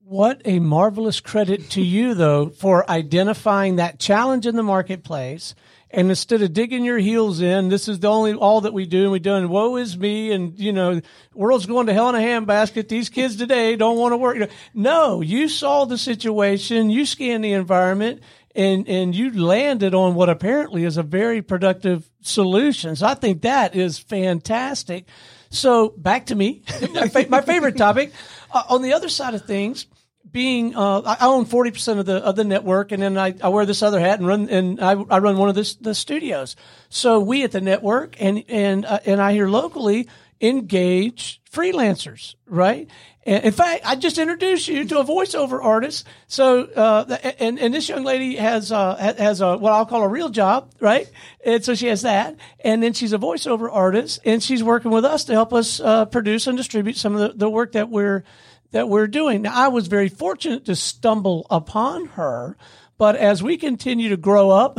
[0.00, 5.54] What a marvelous credit to you, though, for identifying that challenge in the marketplace.
[5.90, 9.04] And instead of digging your heels in, this is the only all that we do,
[9.04, 11.00] and we do, and woe is me, and you know,
[11.34, 12.88] world's going to hell in a handbasket.
[12.88, 14.50] These kids today don't want to work.
[14.74, 18.22] No, you saw the situation, you scanned the environment,
[18.58, 22.96] and and you landed on what apparently is a very productive solution.
[22.96, 25.06] So I think that is fantastic.
[25.50, 28.12] So back to me, my, fa- my, favorite topic.
[28.52, 29.86] Uh, on the other side of things,
[30.30, 33.48] being uh, I own forty percent of the of the network, and then I, I
[33.48, 36.56] wear this other hat and run and I, I run one of the the studios.
[36.88, 40.08] So we at the network and and uh, and I here locally
[40.40, 42.88] engage freelancers, right?
[43.24, 46.06] And in fact, I just introduced you to a voiceover artist.
[46.28, 50.08] So, uh, and, and this young lady has, uh, has a, what I'll call a
[50.08, 51.10] real job, right?
[51.44, 52.36] And so she has that.
[52.60, 56.06] And then she's a voiceover artist and she's working with us to help us, uh,
[56.06, 58.24] produce and distribute some of the, the work that we're,
[58.70, 59.42] that we're doing.
[59.42, 62.56] Now, I was very fortunate to stumble upon her.
[62.98, 64.78] But as we continue to grow up,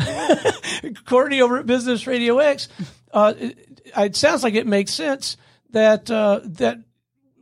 [1.05, 2.67] Courtney over at Business Radio X,
[3.13, 5.37] uh, it, it sounds like it makes sense
[5.71, 6.79] that uh, that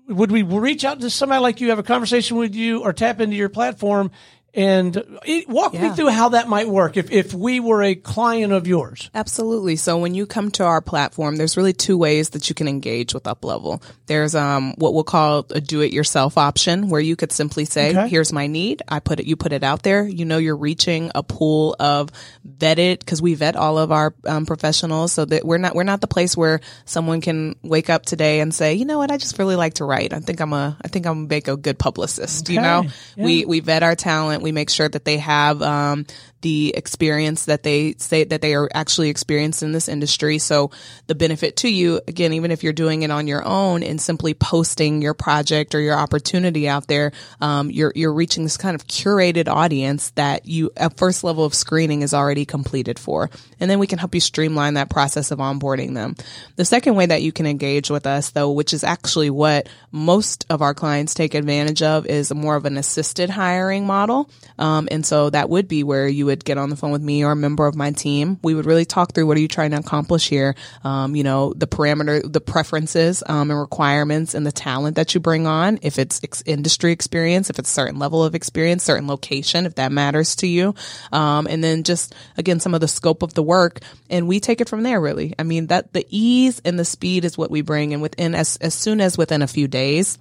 [0.08, 3.20] would we reach out to somebody like you, have a conversation with you, or tap
[3.20, 4.12] into your platform
[4.58, 5.90] and walk yeah.
[5.90, 9.12] me through how that might work if, if we were a client of yours.
[9.14, 9.76] Absolutely.
[9.76, 13.14] So when you come to our platform, there's really two ways that you can engage
[13.14, 13.84] with UpLevel.
[14.08, 17.92] There's um, what we'll call a do it yourself option where you could simply say,
[17.92, 18.08] okay.
[18.08, 18.82] here's my need.
[18.88, 20.08] I put it, you put it out there.
[20.08, 22.10] You know, you're reaching a pool of
[22.48, 26.02] vetted because we vet all of our um, professionals so that we're not, we're not
[26.02, 29.12] the place where someone can wake up today and say, you know what?
[29.12, 30.14] I just really like to write.
[30.14, 32.48] I think I'm a, I think I'm make a good publicist.
[32.48, 32.54] Okay.
[32.56, 33.24] You know, yeah.
[33.24, 36.06] we, we vet our talent we make sure that they have um,
[36.42, 40.38] the experience that they say that they are actually experienced in this industry.
[40.38, 40.72] So
[41.08, 44.34] the benefit to you, again, even if you're doing it on your own and simply
[44.34, 48.86] posting your project or your opportunity out there, um, you're you're reaching this kind of
[48.88, 53.80] curated audience that you a first level of screening is already completed for, and then
[53.80, 56.16] we can help you streamline that process of onboarding them.
[56.56, 60.46] The second way that you can engage with us, though, which is actually what most
[60.50, 65.06] of our clients take advantage of, is more of an assisted hiring model, um, and
[65.06, 67.36] so that would be where you would get on the phone with me or a
[67.36, 68.40] member of my team.
[68.44, 70.56] We would really talk through what are you trying to accomplish here?
[70.84, 75.20] Um, you know, the parameter, the preferences, um, and requirements and the talent that you
[75.20, 75.80] bring on.
[75.82, 79.92] If it's ex- industry experience, if it's certain level of experience, certain location, if that
[79.92, 80.76] matters to you.
[81.12, 84.62] Um, and then just again, some of the scope of the work and we take
[84.62, 85.34] it from there really.
[85.40, 88.58] I mean, that the ease and the speed is what we bring and within as,
[88.58, 90.18] as soon as within a few days,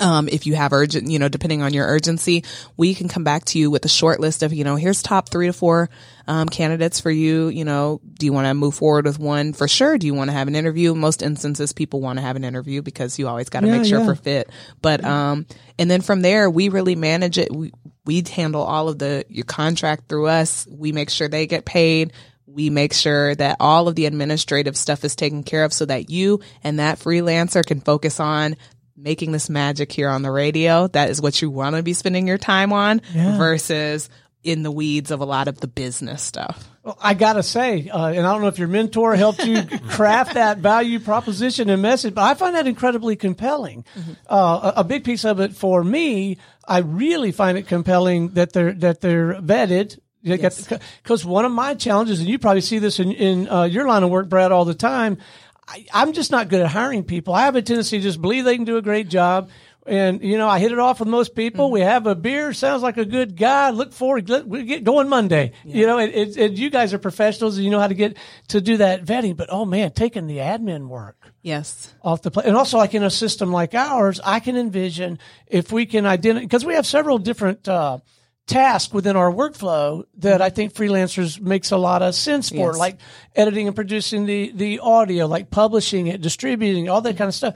[0.00, 2.44] um, if you have urgent, you know, depending on your urgency,
[2.76, 5.28] we can come back to you with a short list of, you know, here's top
[5.28, 5.88] three to four
[6.26, 7.48] um, candidates for you.
[7.48, 9.96] You know, do you want to move forward with one for sure?
[9.96, 10.94] Do you want to have an interview?
[10.94, 13.86] Most instances, people want to have an interview because you always got to yeah, make
[13.86, 14.06] sure yeah.
[14.06, 14.50] for fit.
[14.82, 15.46] But um,
[15.78, 17.54] and then from there, we really manage it.
[17.54, 17.72] We
[18.04, 20.66] we handle all of the your contract through us.
[20.68, 22.12] We make sure they get paid
[22.54, 26.08] we make sure that all of the administrative stuff is taken care of so that
[26.08, 28.56] you and that freelancer can focus on
[28.96, 30.86] making this magic here on the radio.
[30.88, 33.36] That is what you want to be spending your time on yeah.
[33.36, 34.08] versus
[34.44, 36.68] in the weeds of a lot of the business stuff.
[36.82, 40.34] Well, I gotta say, uh, and I don't know if your mentor helped you craft
[40.34, 43.86] that value proposition and message, but I find that incredibly compelling.
[43.96, 44.12] Mm-hmm.
[44.28, 46.36] Uh, a, a, big piece of it for me,
[46.68, 49.98] I really find it compelling that they're that they're vetted.
[50.22, 51.24] Because yes.
[51.24, 54.08] one of my challenges, and you probably see this in, in uh, your line of
[54.08, 55.18] work, Brad, all the time,
[55.66, 57.34] I, am just not good at hiring people.
[57.34, 59.50] I have a tendency to just believe they can do a great job.
[59.86, 61.66] And, you know, I hit it off with most people.
[61.66, 61.74] Mm-hmm.
[61.74, 62.54] We have a beer.
[62.54, 63.68] Sounds like a good guy.
[63.70, 64.28] Look forward.
[64.46, 65.52] We get going Monday.
[65.62, 65.76] Yeah.
[65.76, 68.16] You know, it, it, it, you guys are professionals and you know how to get
[68.48, 69.36] to do that vetting.
[69.36, 71.16] But, oh man, taking the admin work.
[71.42, 71.92] Yes.
[72.02, 72.46] Off the plate.
[72.46, 76.44] And also like in a system like ours, I can envision if we can identify,
[76.44, 77.98] because we have several different, uh,
[78.46, 82.78] task within our workflow that I think freelancers makes a lot of sense for, yes.
[82.78, 82.98] like
[83.34, 87.54] editing and producing the, the audio, like publishing it, distributing, all that kind of stuff.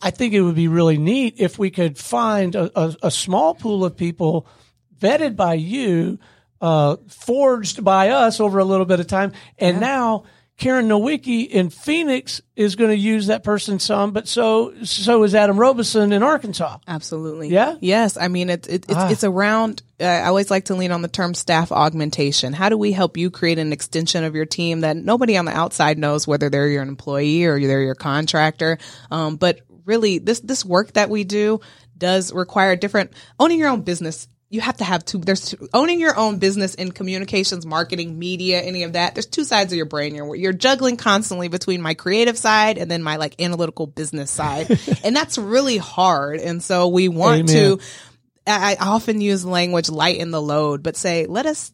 [0.00, 3.54] I think it would be really neat if we could find a, a, a small
[3.54, 4.46] pool of people
[4.98, 6.18] vetted by you,
[6.60, 9.80] uh, forged by us over a little bit of time, and yeah.
[9.80, 10.24] now
[10.56, 15.34] Karen Nowicki in Phoenix is going to use that person some, but so so is
[15.34, 16.78] Adam Robeson in Arkansas.
[16.86, 17.48] Absolutely.
[17.48, 17.76] Yeah.
[17.80, 18.16] Yes.
[18.16, 19.10] I mean, it's it, it's, ah.
[19.10, 19.82] it's around.
[20.00, 22.52] Uh, I always like to lean on the term staff augmentation.
[22.52, 25.52] How do we help you create an extension of your team that nobody on the
[25.52, 28.78] outside knows whether they're your employee or they're your contractor?
[29.10, 31.60] Um, but really, this this work that we do
[31.98, 35.98] does require different owning your own business you have to have two there's two, owning
[35.98, 39.86] your own business in communications marketing media any of that there's two sides of your
[39.86, 40.14] brain.
[40.14, 44.78] You're you're juggling constantly between my creative side and then my like analytical business side.
[45.02, 46.40] And that's really hard.
[46.40, 47.78] And so we want Amen.
[47.78, 47.80] to
[48.46, 51.72] I often use language lighten the load but say let us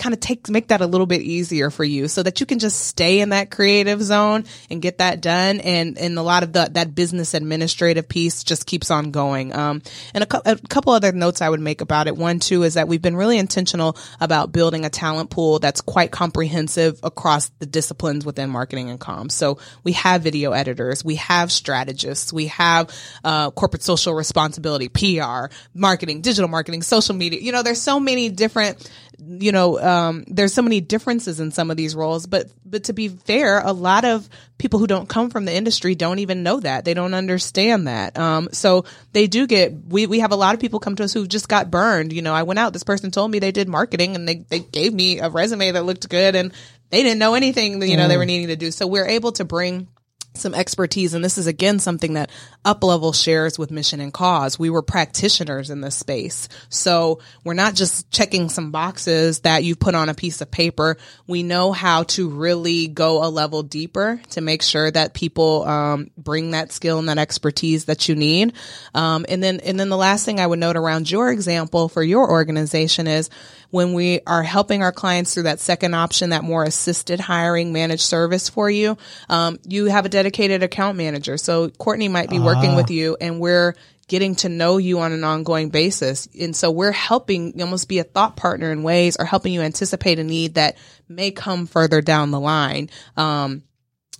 [0.00, 2.58] kind of take make that a little bit easier for you so that you can
[2.58, 5.60] just stay in that creative zone and get that done.
[5.60, 9.54] And and a lot of the that business administrative piece just keeps on going.
[9.54, 9.82] Um
[10.14, 12.16] and a, a couple other notes i would make about it.
[12.16, 16.10] One too is that we've been really intentional about building a talent pool that's quite
[16.10, 19.32] comprehensive across the disciplines within marketing and comms.
[19.32, 22.90] So we have video editors we have strategists we have
[23.22, 27.40] uh, corporate social responsibility pr marketing digital marketing social media.
[27.40, 31.70] You know there's so many different you know, um, there's so many differences in some
[31.70, 34.28] of these roles, but, but to be fair, a lot of
[34.58, 36.84] people who don't come from the industry don't even know that.
[36.84, 38.18] They don't understand that.
[38.18, 41.12] Um, so they do get, we, we have a lot of people come to us
[41.12, 42.12] who just got burned.
[42.12, 44.60] You know, I went out, this person told me they did marketing and they, they
[44.60, 46.52] gave me a resume that looked good and
[46.90, 48.70] they didn't know anything you know, they were needing to do.
[48.70, 49.88] So we're able to bring
[50.34, 51.14] some expertise.
[51.14, 52.30] And this is again something that
[52.64, 54.58] Uplevel shares with Mission and Cause.
[54.58, 56.48] We were practitioners in this space.
[56.68, 60.96] So we're not just checking some boxes that you put on a piece of paper.
[61.26, 66.10] We know how to really go a level deeper to make sure that people um,
[66.16, 68.52] bring that skill and that expertise that you need.
[68.94, 72.02] Um, and then, and then the last thing I would note around your example for
[72.02, 73.30] your organization is
[73.70, 78.02] when we are helping our clients through that second option, that more assisted hiring managed
[78.02, 78.96] service for you,
[79.28, 81.36] um, you have a dedicated account manager.
[81.36, 83.74] So Courtney might be uh working with you and we're
[84.10, 86.28] getting to know you on an ongoing basis.
[86.38, 90.18] And so we're helping almost be a thought partner in ways or helping you anticipate
[90.18, 90.76] a need that
[91.08, 92.90] may come further down the line.
[93.16, 93.62] Um,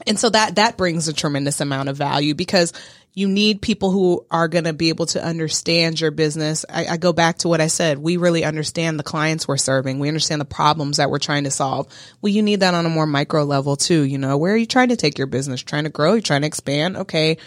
[0.06, 2.72] and so that, that brings a tremendous amount of value because
[3.12, 6.64] you need people who are going to be able to understand your business.
[6.68, 7.98] I, I, go back to what I said.
[7.98, 9.98] We really understand the clients we're serving.
[9.98, 11.88] We understand the problems that we're trying to solve.
[12.22, 14.02] Well, you need that on a more micro level too.
[14.02, 15.62] You know, where are you trying to take your business?
[15.62, 16.12] Trying to grow?
[16.12, 16.96] You're trying to expand?
[16.96, 17.38] Okay.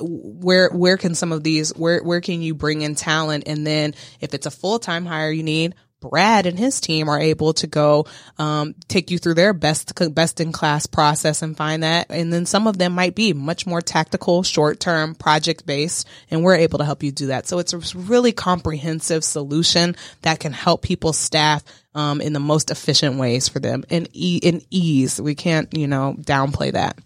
[0.00, 3.44] Where, where can some of these, where, where can you bring in talent?
[3.46, 7.54] And then if it's a full-time hire you need, Brad and his team are able
[7.54, 8.06] to go
[8.38, 12.06] um, take you through their best best in class process and find that.
[12.10, 16.42] And then some of them might be much more tactical, short term, project based, and
[16.42, 17.46] we're able to help you do that.
[17.46, 21.62] So it's a really comprehensive solution that can help people staff
[21.94, 25.20] um, in the most efficient ways for them and e- in ease.
[25.20, 26.98] We can't you know downplay that.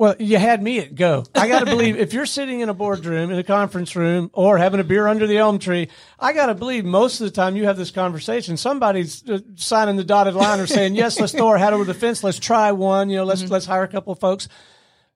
[0.00, 1.24] Well, you had me at go.
[1.34, 4.56] I got to believe if you're sitting in a boardroom, in a conference room, or
[4.56, 7.54] having a beer under the elm tree, I got to believe most of the time
[7.54, 11.48] you have this conversation, somebody's uh, signing the dotted line or saying, "Yes, let's throw
[11.48, 12.24] our hat over the fence.
[12.24, 13.10] Let's try one.
[13.10, 13.52] You know, let's mm-hmm.
[13.52, 14.48] let's hire a couple of folks."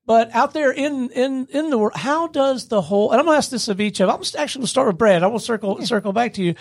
[0.05, 3.11] But out there in in in the world, how does the whole?
[3.11, 4.11] And I'm going to ask this of each of.
[4.11, 5.23] I'm actually going to start with Brad.
[5.23, 5.87] I will circle yeah.
[5.87, 6.57] circle back to you,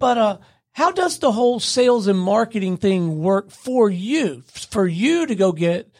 [0.00, 0.38] but uh,
[0.72, 4.42] how does the whole sales and marketing thing work for you?
[4.48, 5.92] For you to go get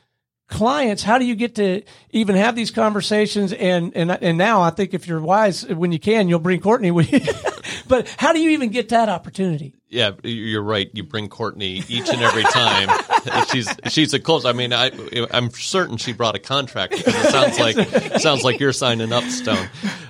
[0.48, 3.52] clients, how do you get to even have these conversations?
[3.52, 6.90] And, and, and now I think if you're wise, when you can, you'll bring Courtney
[7.88, 9.77] but how do you even get that opportunity?
[9.90, 10.90] Yeah, you're right.
[10.92, 12.90] You bring Courtney each and every time.
[13.51, 14.44] she's she's a close.
[14.44, 14.90] I mean, I
[15.31, 19.12] I'm certain she brought a contract because it sounds like it sounds like you're signing
[19.12, 19.68] up, Stone.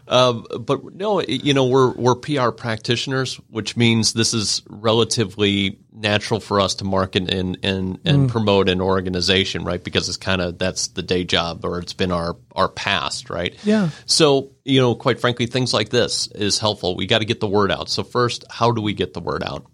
[0.09, 6.41] Um, but no, you know, we're we're PR practitioners, which means this is relatively natural
[6.41, 8.29] for us to market and and, and mm.
[8.29, 9.83] promote an organization, right?
[9.83, 13.55] Because it's kind of that's the day job, or it's been our our past, right?
[13.65, 13.91] Yeah.
[14.05, 16.97] So you know, quite frankly, things like this is helpful.
[16.97, 17.89] We got to get the word out.
[17.89, 19.65] So first, how do we get the word out?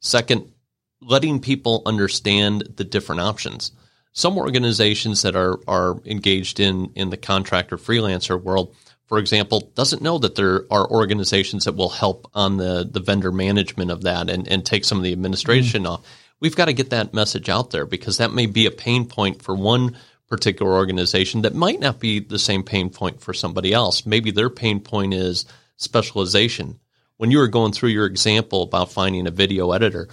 [0.00, 0.52] Second,
[1.00, 3.72] letting people understand the different options.
[4.12, 8.76] Some organizations that are are engaged in in the contractor freelancer world,
[9.06, 13.32] for example, doesn't know that there are organizations that will help on the the vendor
[13.32, 15.92] management of that and and take some of the administration mm-hmm.
[15.92, 16.06] off.
[16.40, 19.40] We've got to get that message out there because that may be a pain point
[19.40, 19.96] for one
[20.28, 24.06] particular organization that might not be the same pain point for somebody else.
[24.06, 25.44] Maybe their pain point is
[25.76, 26.80] specialization.
[27.16, 30.08] When you were going through your example about finding a video editor,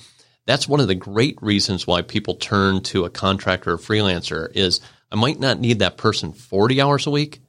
[0.46, 4.82] that's one of the great reasons why people turn to a contractor or freelancer is
[5.12, 7.42] I might not need that person 40 hours a week,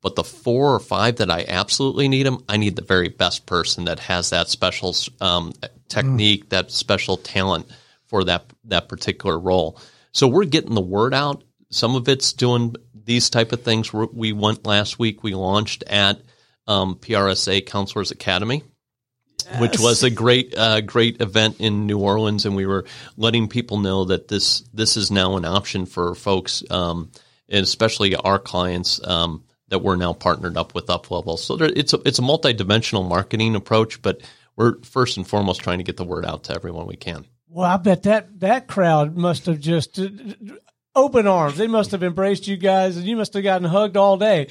[0.00, 3.46] but the four or five that I absolutely need them, I need the very best
[3.46, 5.52] person that has that special um,
[5.88, 6.48] technique, mm.
[6.50, 7.68] that special talent
[8.06, 9.78] for that that particular role.
[10.12, 13.92] So we're getting the word out some of it's doing these type of things.
[13.92, 15.22] We went last week.
[15.22, 16.20] We launched at
[16.66, 18.62] um, PRSA Counselors Academy.
[19.44, 19.60] Yes.
[19.62, 22.84] Which was a great, uh, great event in New Orleans, and we were
[23.16, 27.10] letting people know that this this is now an option for folks, um,
[27.48, 31.38] and especially our clients um, that we're now partnered up with UpLevel.
[31.38, 34.20] So there, it's a it's a multidimensional marketing approach, but
[34.54, 37.24] we're first and foremost trying to get the word out to everyone we can.
[37.48, 39.98] Well, I bet that that crowd must have just
[40.98, 41.56] open arms.
[41.56, 44.48] They must have embraced you guys, and you must have gotten hugged all day.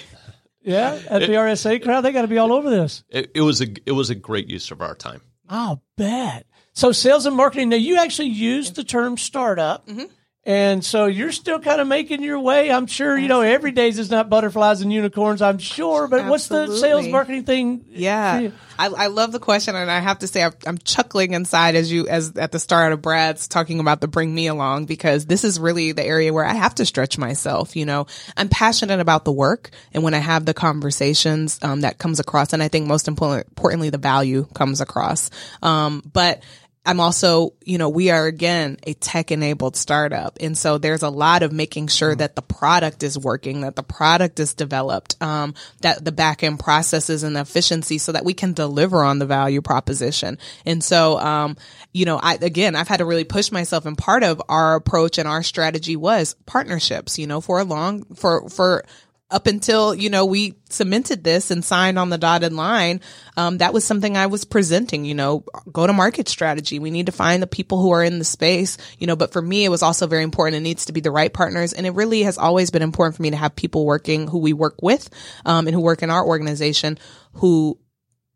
[0.61, 3.03] Yeah, at the RSA crowd, they got to be all over this.
[3.09, 5.21] It, it, was a it was a great use of our time.
[5.47, 6.45] I'll bet.
[6.73, 7.69] So sales and marketing.
[7.69, 9.87] Now you actually used the term startup.
[9.87, 10.05] Mm-hmm.
[10.47, 12.71] And so you're still kind of making your way.
[12.71, 16.07] I'm sure, you know, every day's is not butterflies and unicorns, I'm sure.
[16.07, 16.29] But Absolutely.
[16.29, 17.83] what's the sales marketing thing?
[17.89, 18.51] Yeah.
[18.79, 19.75] I, I, love the question.
[19.75, 22.93] And I have to say, I'm, I'm, chuckling inside as you, as at the start
[22.93, 26.45] of Brad's talking about the bring me along, because this is really the area where
[26.45, 27.75] I have to stretch myself.
[27.75, 29.71] You know, I'm passionate about the work.
[29.93, 32.53] And when I have the conversations, um, that comes across.
[32.53, 35.29] And I think most important, importantly, the value comes across.
[35.61, 36.41] Um, but
[36.87, 40.37] I'm also, you know, we are again a tech enabled startup.
[40.39, 43.83] And so there's a lot of making sure that the product is working, that the
[43.83, 48.53] product is developed, um, that the back end processes and efficiency so that we can
[48.53, 50.37] deliver on the value proposition.
[50.65, 51.57] And so, um,
[51.91, 55.17] you know, I, again, I've had to really push myself and part of our approach
[55.17, 58.85] and our strategy was partnerships, you know, for a long, for, for,
[59.29, 63.01] up until you know we cemented this and signed on the dotted line
[63.35, 66.79] um, that was something i was presenting you know go to market strategy.
[66.79, 69.41] We need to find the people who are in the space you know but for
[69.41, 70.57] me it was also very important.
[70.57, 71.73] It needs to be the right partners.
[71.73, 74.53] And it really has always been important for me to have people working who we
[74.53, 75.09] work with
[75.45, 76.97] um, and who work in our organization
[77.33, 77.79] who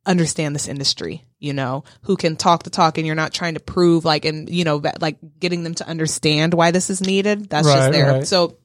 [0.04, 3.60] understand this industry you know who can talk the talk and you're not trying to
[3.60, 7.50] prove like and you know like getting them to understand why this is needed.
[7.50, 8.12] That's right, just there.
[8.14, 8.28] right.
[8.28, 8.58] so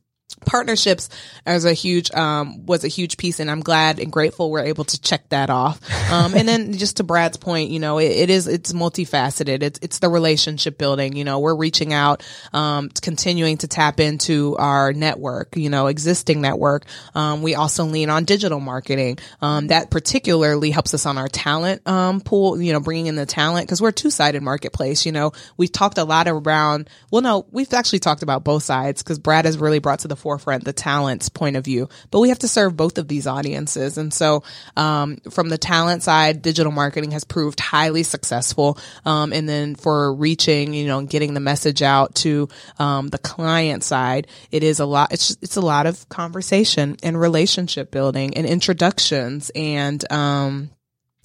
[0.45, 1.09] partnerships
[1.45, 4.85] as a huge um, was a huge piece and i'm glad and grateful we're able
[4.85, 5.81] to check that off.
[6.11, 9.63] Um, and then just to brad's point you know it, it is it's multifaceted.
[9.63, 14.57] It's it's the relationship building you know we're reaching out um, continuing to tap into
[14.59, 16.85] our network you know existing network.
[17.15, 21.87] Um, we also lean on digital marketing um, that particularly helps us on our talent
[21.87, 25.33] um, pool you know bringing in the talent because we're a two-sided marketplace you know.
[25.57, 29.45] We've talked a lot around well no we've actually talked about both sides because brad
[29.45, 32.49] has really brought to the forefront the talent's point of view, but we have to
[32.49, 33.97] serve both of these audiences.
[33.97, 34.43] And so,
[34.77, 38.77] um, from the talent side, digital marketing has proved highly successful.
[39.05, 42.49] Um, and then for reaching, you know, getting the message out to,
[42.81, 47.21] um, the client side, it is a lot, it's, it's a lot of conversation and
[47.21, 50.71] relationship building and introductions and, um,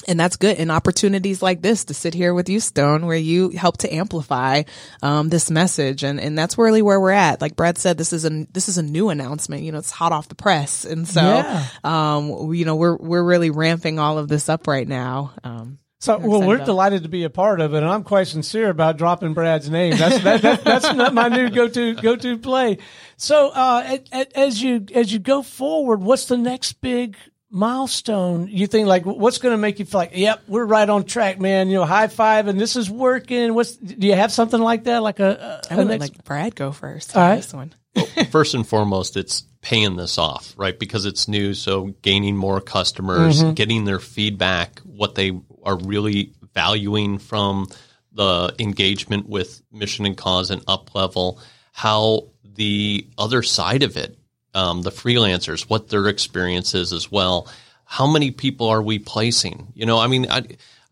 [0.08, 0.58] and that's good.
[0.58, 4.64] And opportunities like this to sit here with you, Stone, where you help to amplify
[5.02, 7.41] um, this message, and and that's really where we're at.
[7.41, 9.64] Like Brad said, this is a this is a new announcement.
[9.64, 11.66] You know, it's hot off the press, and so yeah.
[11.84, 15.34] um, you know we're we're really ramping all of this up right now.
[15.43, 18.70] Um, so, well, we're delighted to be a part of it, and I'm quite sincere
[18.70, 19.97] about dropping Brad's name.
[19.97, 22.80] That's that, that, that's not my new go-to go-to play.
[23.18, 23.99] So, uh,
[24.34, 27.18] as you as you go forward, what's the next big
[27.52, 31.04] milestone you think like what's going to make you feel like yep we're right on
[31.04, 34.62] track man you know high five and this is working what's do you have something
[34.62, 36.02] like that like a, a, a next...
[36.02, 40.18] like brad go first all right this one well, first and foremost it's paying this
[40.18, 43.54] off right because it's new so gaining more customers mm-hmm.
[43.54, 47.68] getting their feedback what they are really valuing from
[48.14, 51.38] the engagement with mission and cause and Uplevel
[51.74, 54.18] how the other side of it
[54.54, 57.47] um, the freelancers, what their experience is as well.
[57.86, 59.74] How many people are we placing?
[59.76, 60.43] You know, I mean, I,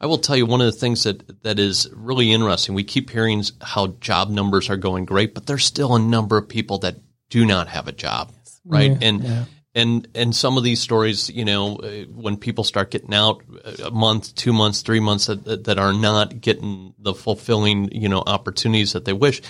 [0.01, 2.75] I will tell you one of the things that, that is really interesting.
[2.75, 6.47] We keep hearing how job numbers are going great, but there's still a number of
[6.47, 6.97] people that
[7.29, 8.33] do not have a job,
[8.65, 8.91] right?
[8.91, 9.45] Yeah, and yeah.
[9.75, 13.43] and and some of these stories, you know, uh, when people start getting out
[13.83, 18.23] a month, two months, three months that, that are not getting the fulfilling, you know,
[18.25, 19.41] opportunities that they wish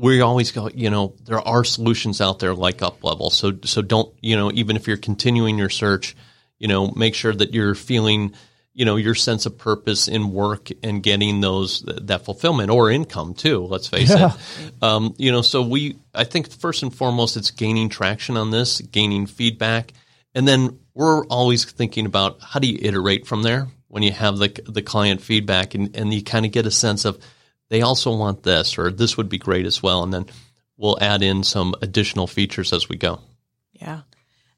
[0.00, 3.30] we always go, you know, there are solutions out there like Uplevel.
[3.30, 6.16] So, so don't, you know, even if you're continuing your search,
[6.58, 8.34] you know, make sure that you're feeling,
[8.72, 13.34] you know, your sense of purpose in work and getting those, that fulfillment or income
[13.34, 14.32] too, let's face yeah.
[14.34, 14.82] it.
[14.82, 18.80] Um, you know, so we, I think first and foremost, it's gaining traction on this,
[18.80, 19.92] gaining feedback.
[20.34, 24.38] And then we're always thinking about how do you iterate from there when you have
[24.38, 27.18] the, the client feedback and, and you kind of get a sense of,
[27.70, 30.02] they also want this or this would be great as well.
[30.02, 30.26] And then
[30.76, 33.20] we'll add in some additional features as we go.
[33.72, 34.02] Yeah.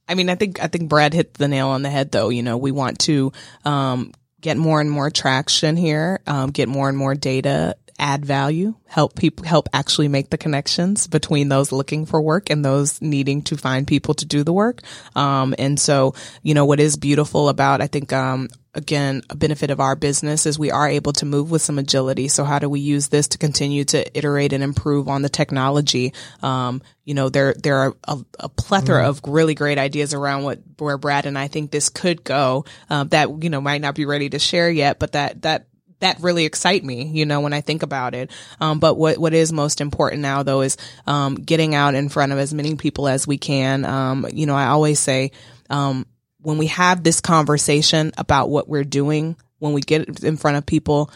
[0.09, 2.31] I mean, I think, I think Brad hit the nail on the head though.
[2.31, 3.33] You know, we want to,
[3.65, 8.75] um, get more and more traction here, um, get more and more data add value,
[8.87, 13.43] help people, help actually make the connections between those looking for work and those needing
[13.43, 14.83] to find people to do the work.
[15.15, 19.71] Um, and so, you know, what is beautiful about, I think, um, again, a benefit
[19.71, 22.29] of our business is we are able to move with some agility.
[22.29, 26.15] So how do we use this to continue to iterate and improve on the technology?
[26.43, 29.09] Um, you know, there, there are a, a plethora mm.
[29.09, 33.09] of really great ideas around what, where Brad and I think this could go, um,
[33.09, 35.67] that, you know, might not be ready to share yet, but that, that,
[36.03, 38.31] that really excite me, you know, when I think about it.
[38.61, 40.77] Um, but what, what is most important now though is,
[41.07, 43.85] um, getting out in front of as many people as we can.
[43.85, 45.33] Um, you know, I always say,
[45.71, 46.07] um,
[46.41, 50.67] when we have this conversation about what we're doing, when we get in front of
[50.67, 51.11] people,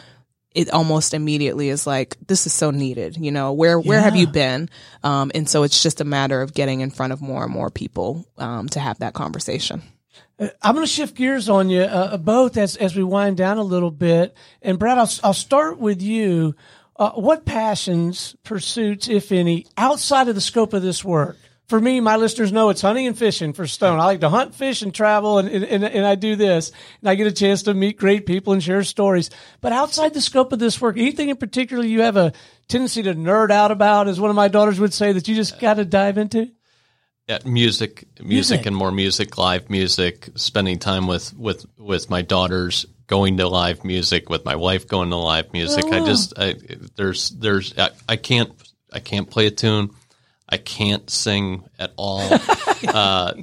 [0.55, 3.17] it almost immediately is like, this is so needed.
[3.17, 4.69] You know, where, where have you been?
[5.03, 7.69] Um, and so it's just a matter of getting in front of more and more
[7.69, 9.83] people, um, to have that conversation.
[10.39, 13.57] I'm going to shift gears on you uh, uh, both as, as we wind down
[13.57, 14.35] a little bit.
[14.61, 16.55] And Brad, I'll, I'll start with you.
[16.95, 21.37] Uh, what passions, pursuits, if any, outside of the scope of this work,
[21.67, 23.99] for me, my listeners know it's hunting and fishing for Stone.
[23.99, 26.71] I like to hunt, fish, and travel, and, and, and I do this.
[27.01, 29.29] And I get a chance to meet great people and share stories.
[29.59, 32.31] But outside the scope of this work, anything in particular you have a
[32.69, 35.59] tendency to nerd out about, as one of my daughters would say, that you just
[35.59, 36.51] got to dive into?
[37.27, 42.21] Yeah, music, music, music, and more music, live music, spending time with, with, with my
[42.21, 45.83] daughters, going to live music with my wife, going to live music.
[45.87, 45.91] Oh.
[45.91, 46.55] I just, I,
[46.95, 48.51] there's, there's, I, I can't,
[48.93, 49.89] I can't play a tune.
[50.47, 52.21] I can't sing at all.
[52.31, 52.37] uh,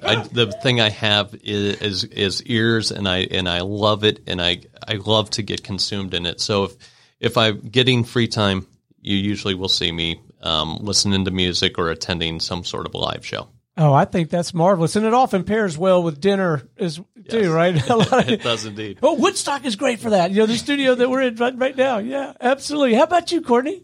[0.02, 4.20] I, the thing I have is, is, is ears, and I and I love it,
[4.26, 6.40] and I I love to get consumed in it.
[6.40, 6.76] So if
[7.20, 8.66] if I'm getting free time,
[9.02, 12.98] you usually will see me um, listening to music or attending some sort of a
[12.98, 13.48] live show.
[13.76, 17.48] Oh, I think that's marvelous, and it often pairs well with dinner as too, yes.
[17.48, 17.74] right?
[18.28, 18.98] it does indeed.
[19.00, 20.30] But Woodstock is great for that.
[20.30, 21.98] You know, the studio that we're in right, right now.
[21.98, 22.94] Yeah, absolutely.
[22.94, 23.82] How about you, Courtney?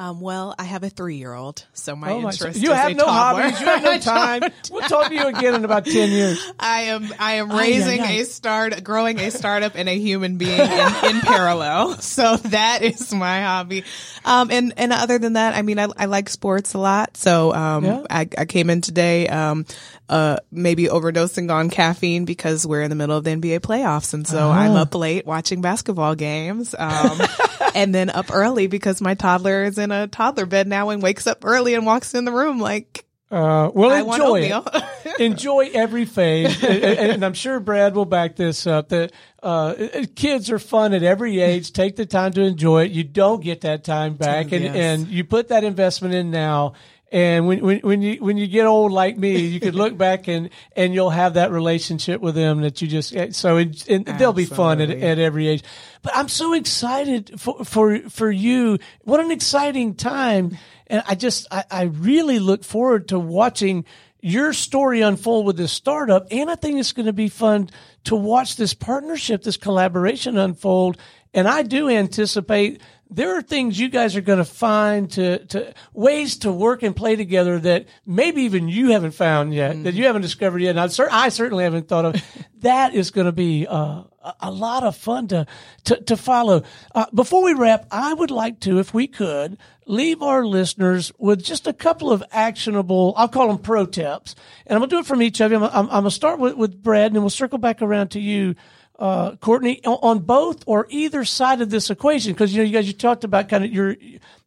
[0.00, 2.42] Um, well, I have a three-year-old, so my interest is.
[2.42, 2.62] oh interest.
[2.62, 3.42] you have no toddler.
[3.42, 3.60] hobbies.
[3.60, 4.42] You have no time.
[4.70, 6.52] we'll talk to you again in about ten years.
[6.60, 7.12] I am.
[7.18, 11.96] I am raising a start, growing a startup, and a human being in, in parallel.
[12.08, 13.84] So that is my hobby.
[14.24, 17.16] Um, and and other than that, I mean, I, I like sports a lot.
[17.16, 18.04] So um, yeah.
[18.08, 19.26] I, I came in today.
[19.28, 19.66] Um,
[20.08, 24.14] uh, maybe overdosing on caffeine because we're in the middle of the NBA playoffs.
[24.14, 24.60] And so uh-huh.
[24.60, 26.74] I'm up late watching basketball games.
[26.78, 27.20] Um,
[27.74, 31.26] and then up early because my toddler is in a toddler bed now and wakes
[31.26, 35.20] up early and walks in the room like, uh, well, I enjoy it.
[35.20, 38.88] enjoy every phase, and, and, I'm sure Brad will back this up.
[38.88, 39.74] That uh,
[40.16, 41.74] kids are fun at every age.
[41.74, 42.92] Take the time to enjoy it.
[42.92, 44.74] You don't get that time back, and, yes.
[44.74, 46.72] and you put that investment in now,
[47.10, 50.28] and when, when, when you, when you get old like me, you could look back
[50.28, 54.04] and, and you'll have that relationship with them that you just, eh, so it, and
[54.04, 55.64] they'll be fun at, at every age.
[56.02, 58.78] But I'm so excited for, for, for you.
[59.04, 60.58] What an exciting time.
[60.86, 63.86] And I just, I, I really look forward to watching
[64.20, 66.26] your story unfold with this startup.
[66.30, 67.70] And I think it's going to be fun
[68.04, 70.98] to watch this partnership, this collaboration unfold.
[71.32, 75.74] And I do anticipate there are things you guys are going to find to, to
[75.92, 79.84] ways to work and play together that maybe even you haven't found yet, mm-hmm.
[79.84, 80.76] that you haven't discovered yet.
[80.76, 82.22] And I, I certainly haven't thought of.
[82.60, 84.02] that is going to be uh,
[84.40, 85.46] a lot of fun to
[85.84, 86.62] to, to follow.
[86.94, 91.42] Uh, before we wrap, I would like to, if we could, leave our listeners with
[91.42, 93.14] just a couple of actionable.
[93.16, 94.34] I'll call them pro tips,
[94.66, 95.56] and I'm going to do it from each of you.
[95.58, 98.08] I'm, I'm, I'm going to start with, with Brad, and then we'll circle back around
[98.08, 98.54] to you
[98.98, 102.32] uh, Courtney, on both or either side of this equation?
[102.32, 103.96] Because you know, you guys, you talked about kind of your,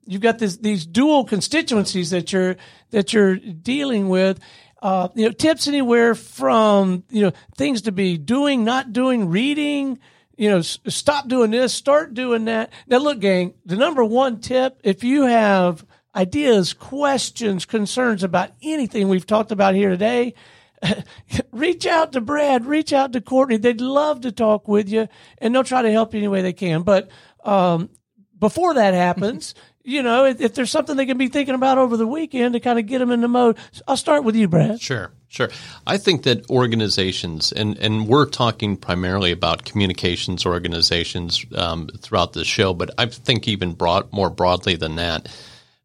[0.06, 2.58] you've got this these dual constituencies that you're
[2.92, 4.40] that you're dealing with.
[4.82, 10.00] Uh, you know, tips anywhere from you know things to be doing, not doing, reading.
[10.38, 12.72] You know, s- stop doing this, start doing that.
[12.88, 15.86] Now, look, gang, the number one tip: if you have
[16.16, 20.34] ideas, questions, concerns about anything we've talked about here today,
[21.52, 23.58] reach out to Brad, reach out to Courtney.
[23.58, 25.08] They'd love to talk with you
[25.38, 26.84] and they'll try to help you any way they can.
[26.84, 27.10] But,
[27.44, 27.90] um,
[28.40, 31.98] before that happens, you know, if, if, there's something they can be thinking about over
[31.98, 33.58] the weekend to kind of get them in the mode,
[33.88, 34.82] I'll start with you, Brad.
[34.82, 35.50] Sure, sure.
[35.88, 42.44] I think that organizations, and, and we're talking primarily about communications organizations um, throughout the
[42.44, 45.26] show, but I think even broad, more broadly than that.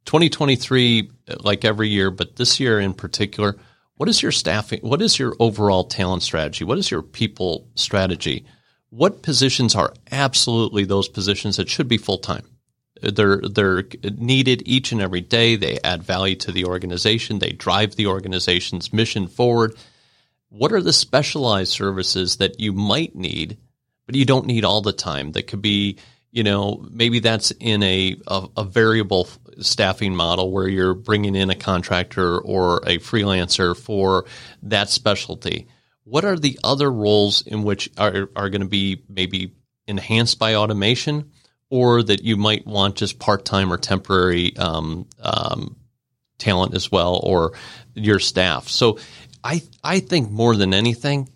[0.07, 3.57] 2023, like every year, but this year in particular,
[3.97, 4.81] what is your staffing?
[4.81, 6.65] What is your overall talent strategy?
[6.65, 8.45] What is your people strategy?
[8.91, 12.45] What positions are absolutely those positions that should be full time?
[13.03, 13.85] They're they're
[14.17, 15.57] needed each and every day.
[15.57, 17.39] They add value to the organization.
[17.39, 19.75] They drive the organization's mission forward.
[20.49, 23.59] What are the specialized services that you might need,
[24.07, 25.33] but you don't need all the time?
[25.33, 25.99] That could be
[26.37, 29.27] you know, maybe that's in a, a, a variable
[29.61, 34.27] staffing model where you're bringing in a contractor or a freelancer for
[34.63, 35.69] that specialty.
[36.05, 39.55] What are the other roles in which are, are going to be maybe
[39.87, 41.33] enhanced by automation
[41.69, 45.77] or that you might want just part time or temporary um, um,
[46.39, 47.53] talent as well or
[47.95, 48.69] your staff?
[48.69, 48.99] So
[49.43, 51.29] I, I think more than anything,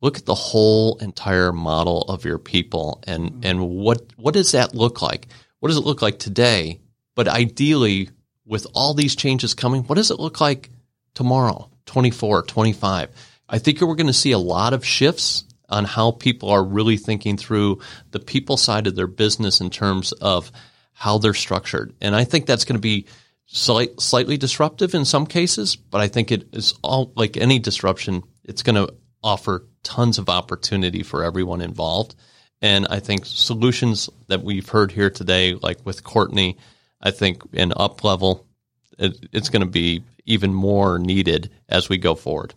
[0.00, 4.74] look at the whole entire model of your people and, and what, what does that
[4.74, 5.28] look like?
[5.60, 6.80] What does it look like today?
[7.18, 8.10] But ideally,
[8.46, 10.70] with all these changes coming, what does it look like
[11.14, 13.10] tomorrow, 24, 25?
[13.48, 16.96] I think we're going to see a lot of shifts on how people are really
[16.96, 17.80] thinking through
[18.12, 20.52] the people side of their business in terms of
[20.92, 21.92] how they're structured.
[22.00, 23.06] And I think that's going to be
[23.46, 28.22] slight, slightly disruptive in some cases, but I think it is all like any disruption,
[28.44, 28.94] it's going to
[29.24, 32.14] offer tons of opportunity for everyone involved.
[32.62, 36.58] And I think solutions that we've heard here today, like with Courtney,
[37.00, 38.44] I think in Uplevel,
[38.98, 42.54] it, it's going to be even more needed as we go forward.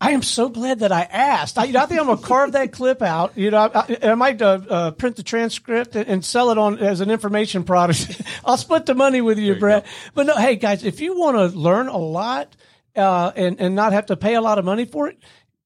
[0.00, 1.56] I am so glad that I asked.
[1.56, 3.38] I, you know, I think I'm going to carve that clip out.
[3.38, 6.78] You know, I, I might uh, uh, print the transcript and, and, sell it on
[6.78, 8.20] as an information product.
[8.44, 9.86] I'll split the money with you, Brett.
[10.12, 12.54] But no, hey guys, if you want to learn a lot
[12.94, 15.18] uh, and and not have to pay a lot of money for it,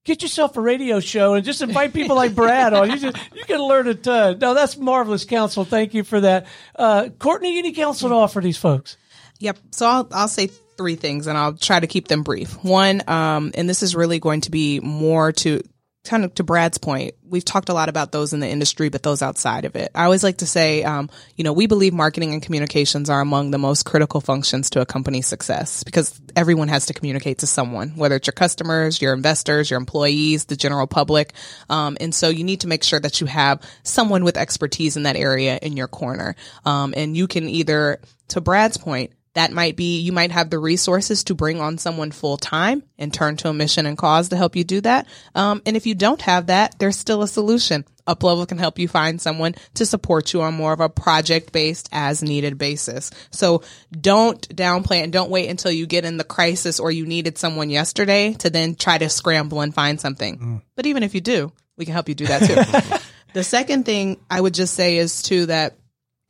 [0.04, 2.90] get yourself a radio show and just invite people like Brad on.
[2.90, 4.38] You just, you can learn a ton.
[4.38, 5.64] No, that's marvelous counsel.
[5.64, 6.46] Thank you for that.
[6.74, 8.96] Uh, Courtney, any counsel to offer these folks?
[9.40, 9.58] Yep.
[9.72, 12.62] So I'll, I'll say three things and I'll try to keep them brief.
[12.64, 15.62] One, um, and this is really going to be more to
[16.04, 19.02] kind of to Brad's point, we've talked a lot about those in the industry, but
[19.02, 19.90] those outside of it.
[19.94, 23.50] I always like to say, um, you know, we believe marketing and communications are among
[23.50, 27.90] the most critical functions to a company's success because everyone has to communicate to someone,
[27.90, 31.34] whether it's your customers, your investors, your employees, the general public.
[31.68, 35.02] Um, and so you need to make sure that you have someone with expertise in
[35.02, 36.36] that area in your corner.
[36.64, 40.58] Um, and you can either, to Brad's point, that might be, you might have the
[40.58, 44.36] resources to bring on someone full time and turn to a mission and cause to
[44.36, 45.06] help you do that.
[45.32, 47.84] Um, and if you don't have that, there's still a solution.
[48.08, 51.88] Uplevel can help you find someone to support you on more of a project based
[51.92, 53.12] as needed basis.
[53.30, 53.62] So
[53.92, 57.70] don't downplay and don't wait until you get in the crisis or you needed someone
[57.70, 60.38] yesterday to then try to scramble and find something.
[60.38, 60.62] Mm.
[60.74, 62.98] But even if you do, we can help you do that too.
[63.34, 65.76] the second thing I would just say is too that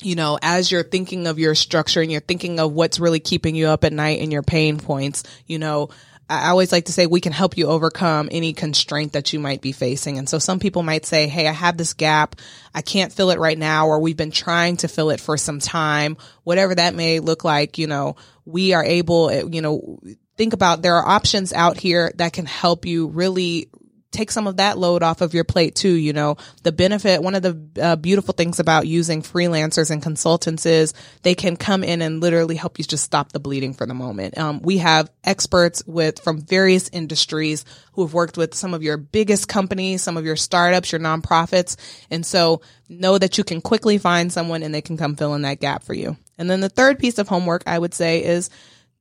[0.01, 3.55] you know, as you're thinking of your structure and you're thinking of what's really keeping
[3.55, 5.90] you up at night and your pain points, you know,
[6.30, 9.62] I always like to say we can help you overcome any constraint that you might
[9.62, 10.18] be facing.
[10.18, 12.36] And so some people might say, Hey, I have this gap.
[12.74, 15.59] I can't fill it right now, or we've been trying to fill it for some
[15.59, 17.78] time, whatever that may look like.
[17.78, 20.01] You know, we are able, eh, you know,
[20.36, 23.70] think about there are options out here that can help you really
[24.11, 25.93] take some of that load off of your plate too.
[25.93, 30.65] You know, the benefit, one of the uh, beautiful things about using freelancers and consultants
[30.67, 33.95] is they can come in and literally help you just stop the bleeding for the
[33.95, 34.39] moment.
[34.39, 38.97] Um, we have experts with from various industries who have worked with some of your
[38.97, 41.77] biggest companies, some of your startups, your nonprofits.
[42.11, 45.43] And so know that you can quickly find someone and they can come fill in
[45.43, 46.17] that gap for you.
[46.39, 48.49] And then the third piece of homework I would say is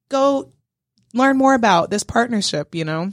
[0.10, 0.52] go
[1.14, 3.12] learn more about this partnership, you know,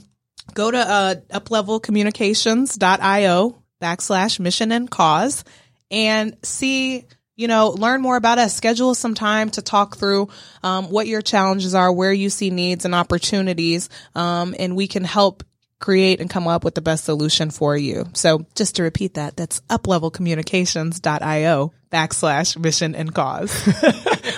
[0.55, 5.43] go to uh, uplevelcommunications.io backslash mission and cause
[5.91, 8.55] and see you know learn more about us.
[8.55, 10.29] Schedule some time to talk through
[10.63, 15.03] um, what your challenges are where you see needs and opportunities um, and we can
[15.03, 15.43] help
[15.79, 18.05] create and come up with the best solution for you.
[18.13, 23.53] So just to repeat that that's uplevelcommunications.io backslash mission and cause.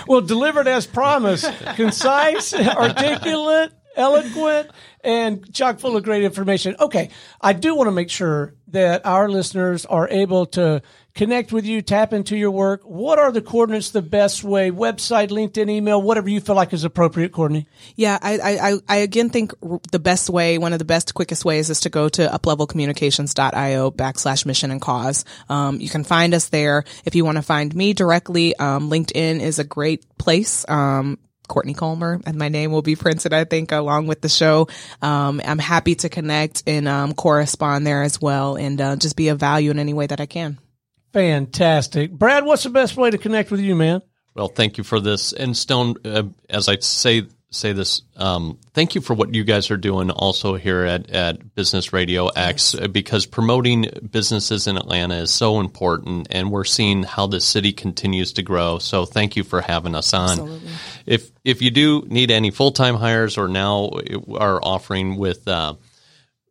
[0.06, 4.70] Well delivered as promised concise articulate eloquent
[5.08, 6.76] and chock full of great information.
[6.78, 7.08] Okay,
[7.40, 10.82] I do want to make sure that our listeners are able to
[11.14, 12.82] connect with you, tap into your work.
[12.82, 14.70] What are the coordinates the best way?
[14.70, 17.66] Website, LinkedIn, email, whatever you feel like is appropriate, Courtney.
[17.96, 19.54] Yeah, I, I, I again think
[19.90, 24.44] the best way, one of the best, quickest ways is to go to uplevelcommunications.io backslash
[24.44, 25.24] mission and cause.
[25.48, 26.84] Um, you can find us there.
[27.06, 30.68] If you want to find me directly, um, LinkedIn is a great place.
[30.68, 34.68] Um, Courtney Culmer, and my name will be printed, I think, along with the show.
[35.02, 39.28] Um, I'm happy to connect and um, correspond there as well and uh, just be
[39.28, 40.58] of value in any way that I can.
[41.12, 42.12] Fantastic.
[42.12, 44.02] Brad, what's the best way to connect with you, man?
[44.34, 45.32] Well, thank you for this.
[45.32, 48.02] And Stone, uh, as I say say this.
[48.16, 52.28] Um, thank you for what you guys are doing also here at, at Business Radio
[52.28, 52.86] X yes.
[52.88, 58.34] because promoting businesses in Atlanta is so important and we're seeing how the city continues
[58.34, 58.78] to grow.
[58.78, 60.30] So thank you for having us on.
[60.30, 60.70] Absolutely.
[61.06, 63.90] If if you do need any full time hires or now
[64.34, 65.74] are offering with uh,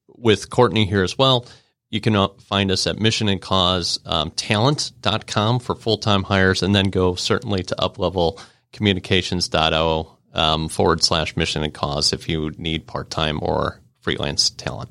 [0.08, 1.46] with Courtney here as well,
[1.90, 6.62] You can uh, find us at mission and cause um, talent.com for full time hires,
[6.64, 12.88] and then go certainly to uplevelcommunications.o um, forward slash mission and cause if you need
[12.88, 14.90] part time or freelance talent.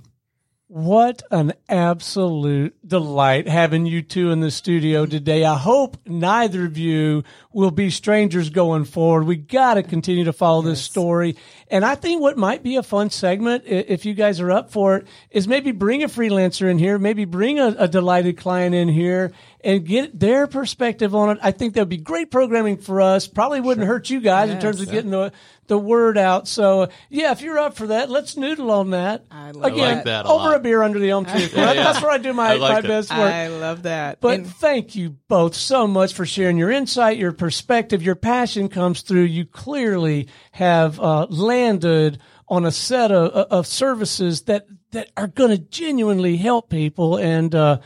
[0.68, 5.44] What an absolute delight having you two in the studio today.
[5.44, 7.22] I hope neither of you
[7.52, 9.24] will be strangers going forward.
[9.24, 10.72] We got to continue to follow yes.
[10.72, 11.36] this story.
[11.70, 14.96] And I think what might be a fun segment, if you guys are up for
[14.96, 18.88] it, is maybe bring a freelancer in here, maybe bring a, a delighted client in
[18.88, 19.30] here
[19.66, 21.38] and get their perspective on it.
[21.42, 23.26] I think that would be great programming for us.
[23.26, 23.94] Probably wouldn't sure.
[23.94, 25.32] hurt you guys yes, in terms of getting the
[25.66, 26.46] the word out.
[26.46, 29.24] So yeah, if you're up for that, let's noodle on that.
[29.28, 30.56] I love Again, that a over lot.
[30.56, 31.48] a beer under the elm tree.
[31.52, 31.82] yeah, yeah.
[31.82, 33.18] That's where I do my, I my best work.
[33.18, 34.20] I love that.
[34.20, 38.68] But and- thank you both so much for sharing your insight, your perspective, your passion
[38.68, 39.24] comes through.
[39.24, 45.50] You clearly have uh, landed on a set of, of services that that are going
[45.50, 47.52] to genuinely help people and.
[47.52, 47.78] Uh,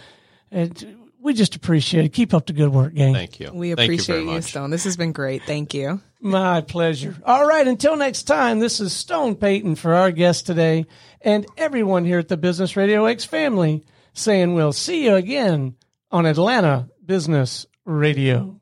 [0.52, 2.12] and we just appreciate it.
[2.12, 3.14] Keep up the good work, gang.
[3.14, 3.50] Thank you.
[3.52, 4.70] We appreciate you, you Stone.
[4.70, 5.42] This has been great.
[5.42, 6.00] Thank you.
[6.20, 7.16] My pleasure.
[7.24, 7.66] All right.
[7.66, 10.86] Until next time, this is Stone Payton for our guest today
[11.20, 15.76] and everyone here at the Business Radio X family saying we'll see you again
[16.10, 18.60] on Atlanta Business Radio.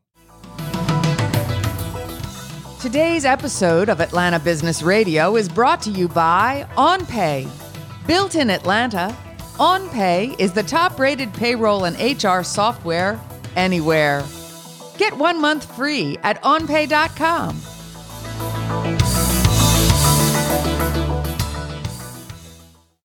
[2.80, 7.48] Today's episode of Atlanta Business Radio is brought to you by OnPay.
[8.06, 9.16] Built in Atlanta,
[9.58, 13.20] OnPay is the top rated payroll and HR software
[13.56, 14.24] anywhere.
[14.98, 17.56] Get one month free at onpay.com.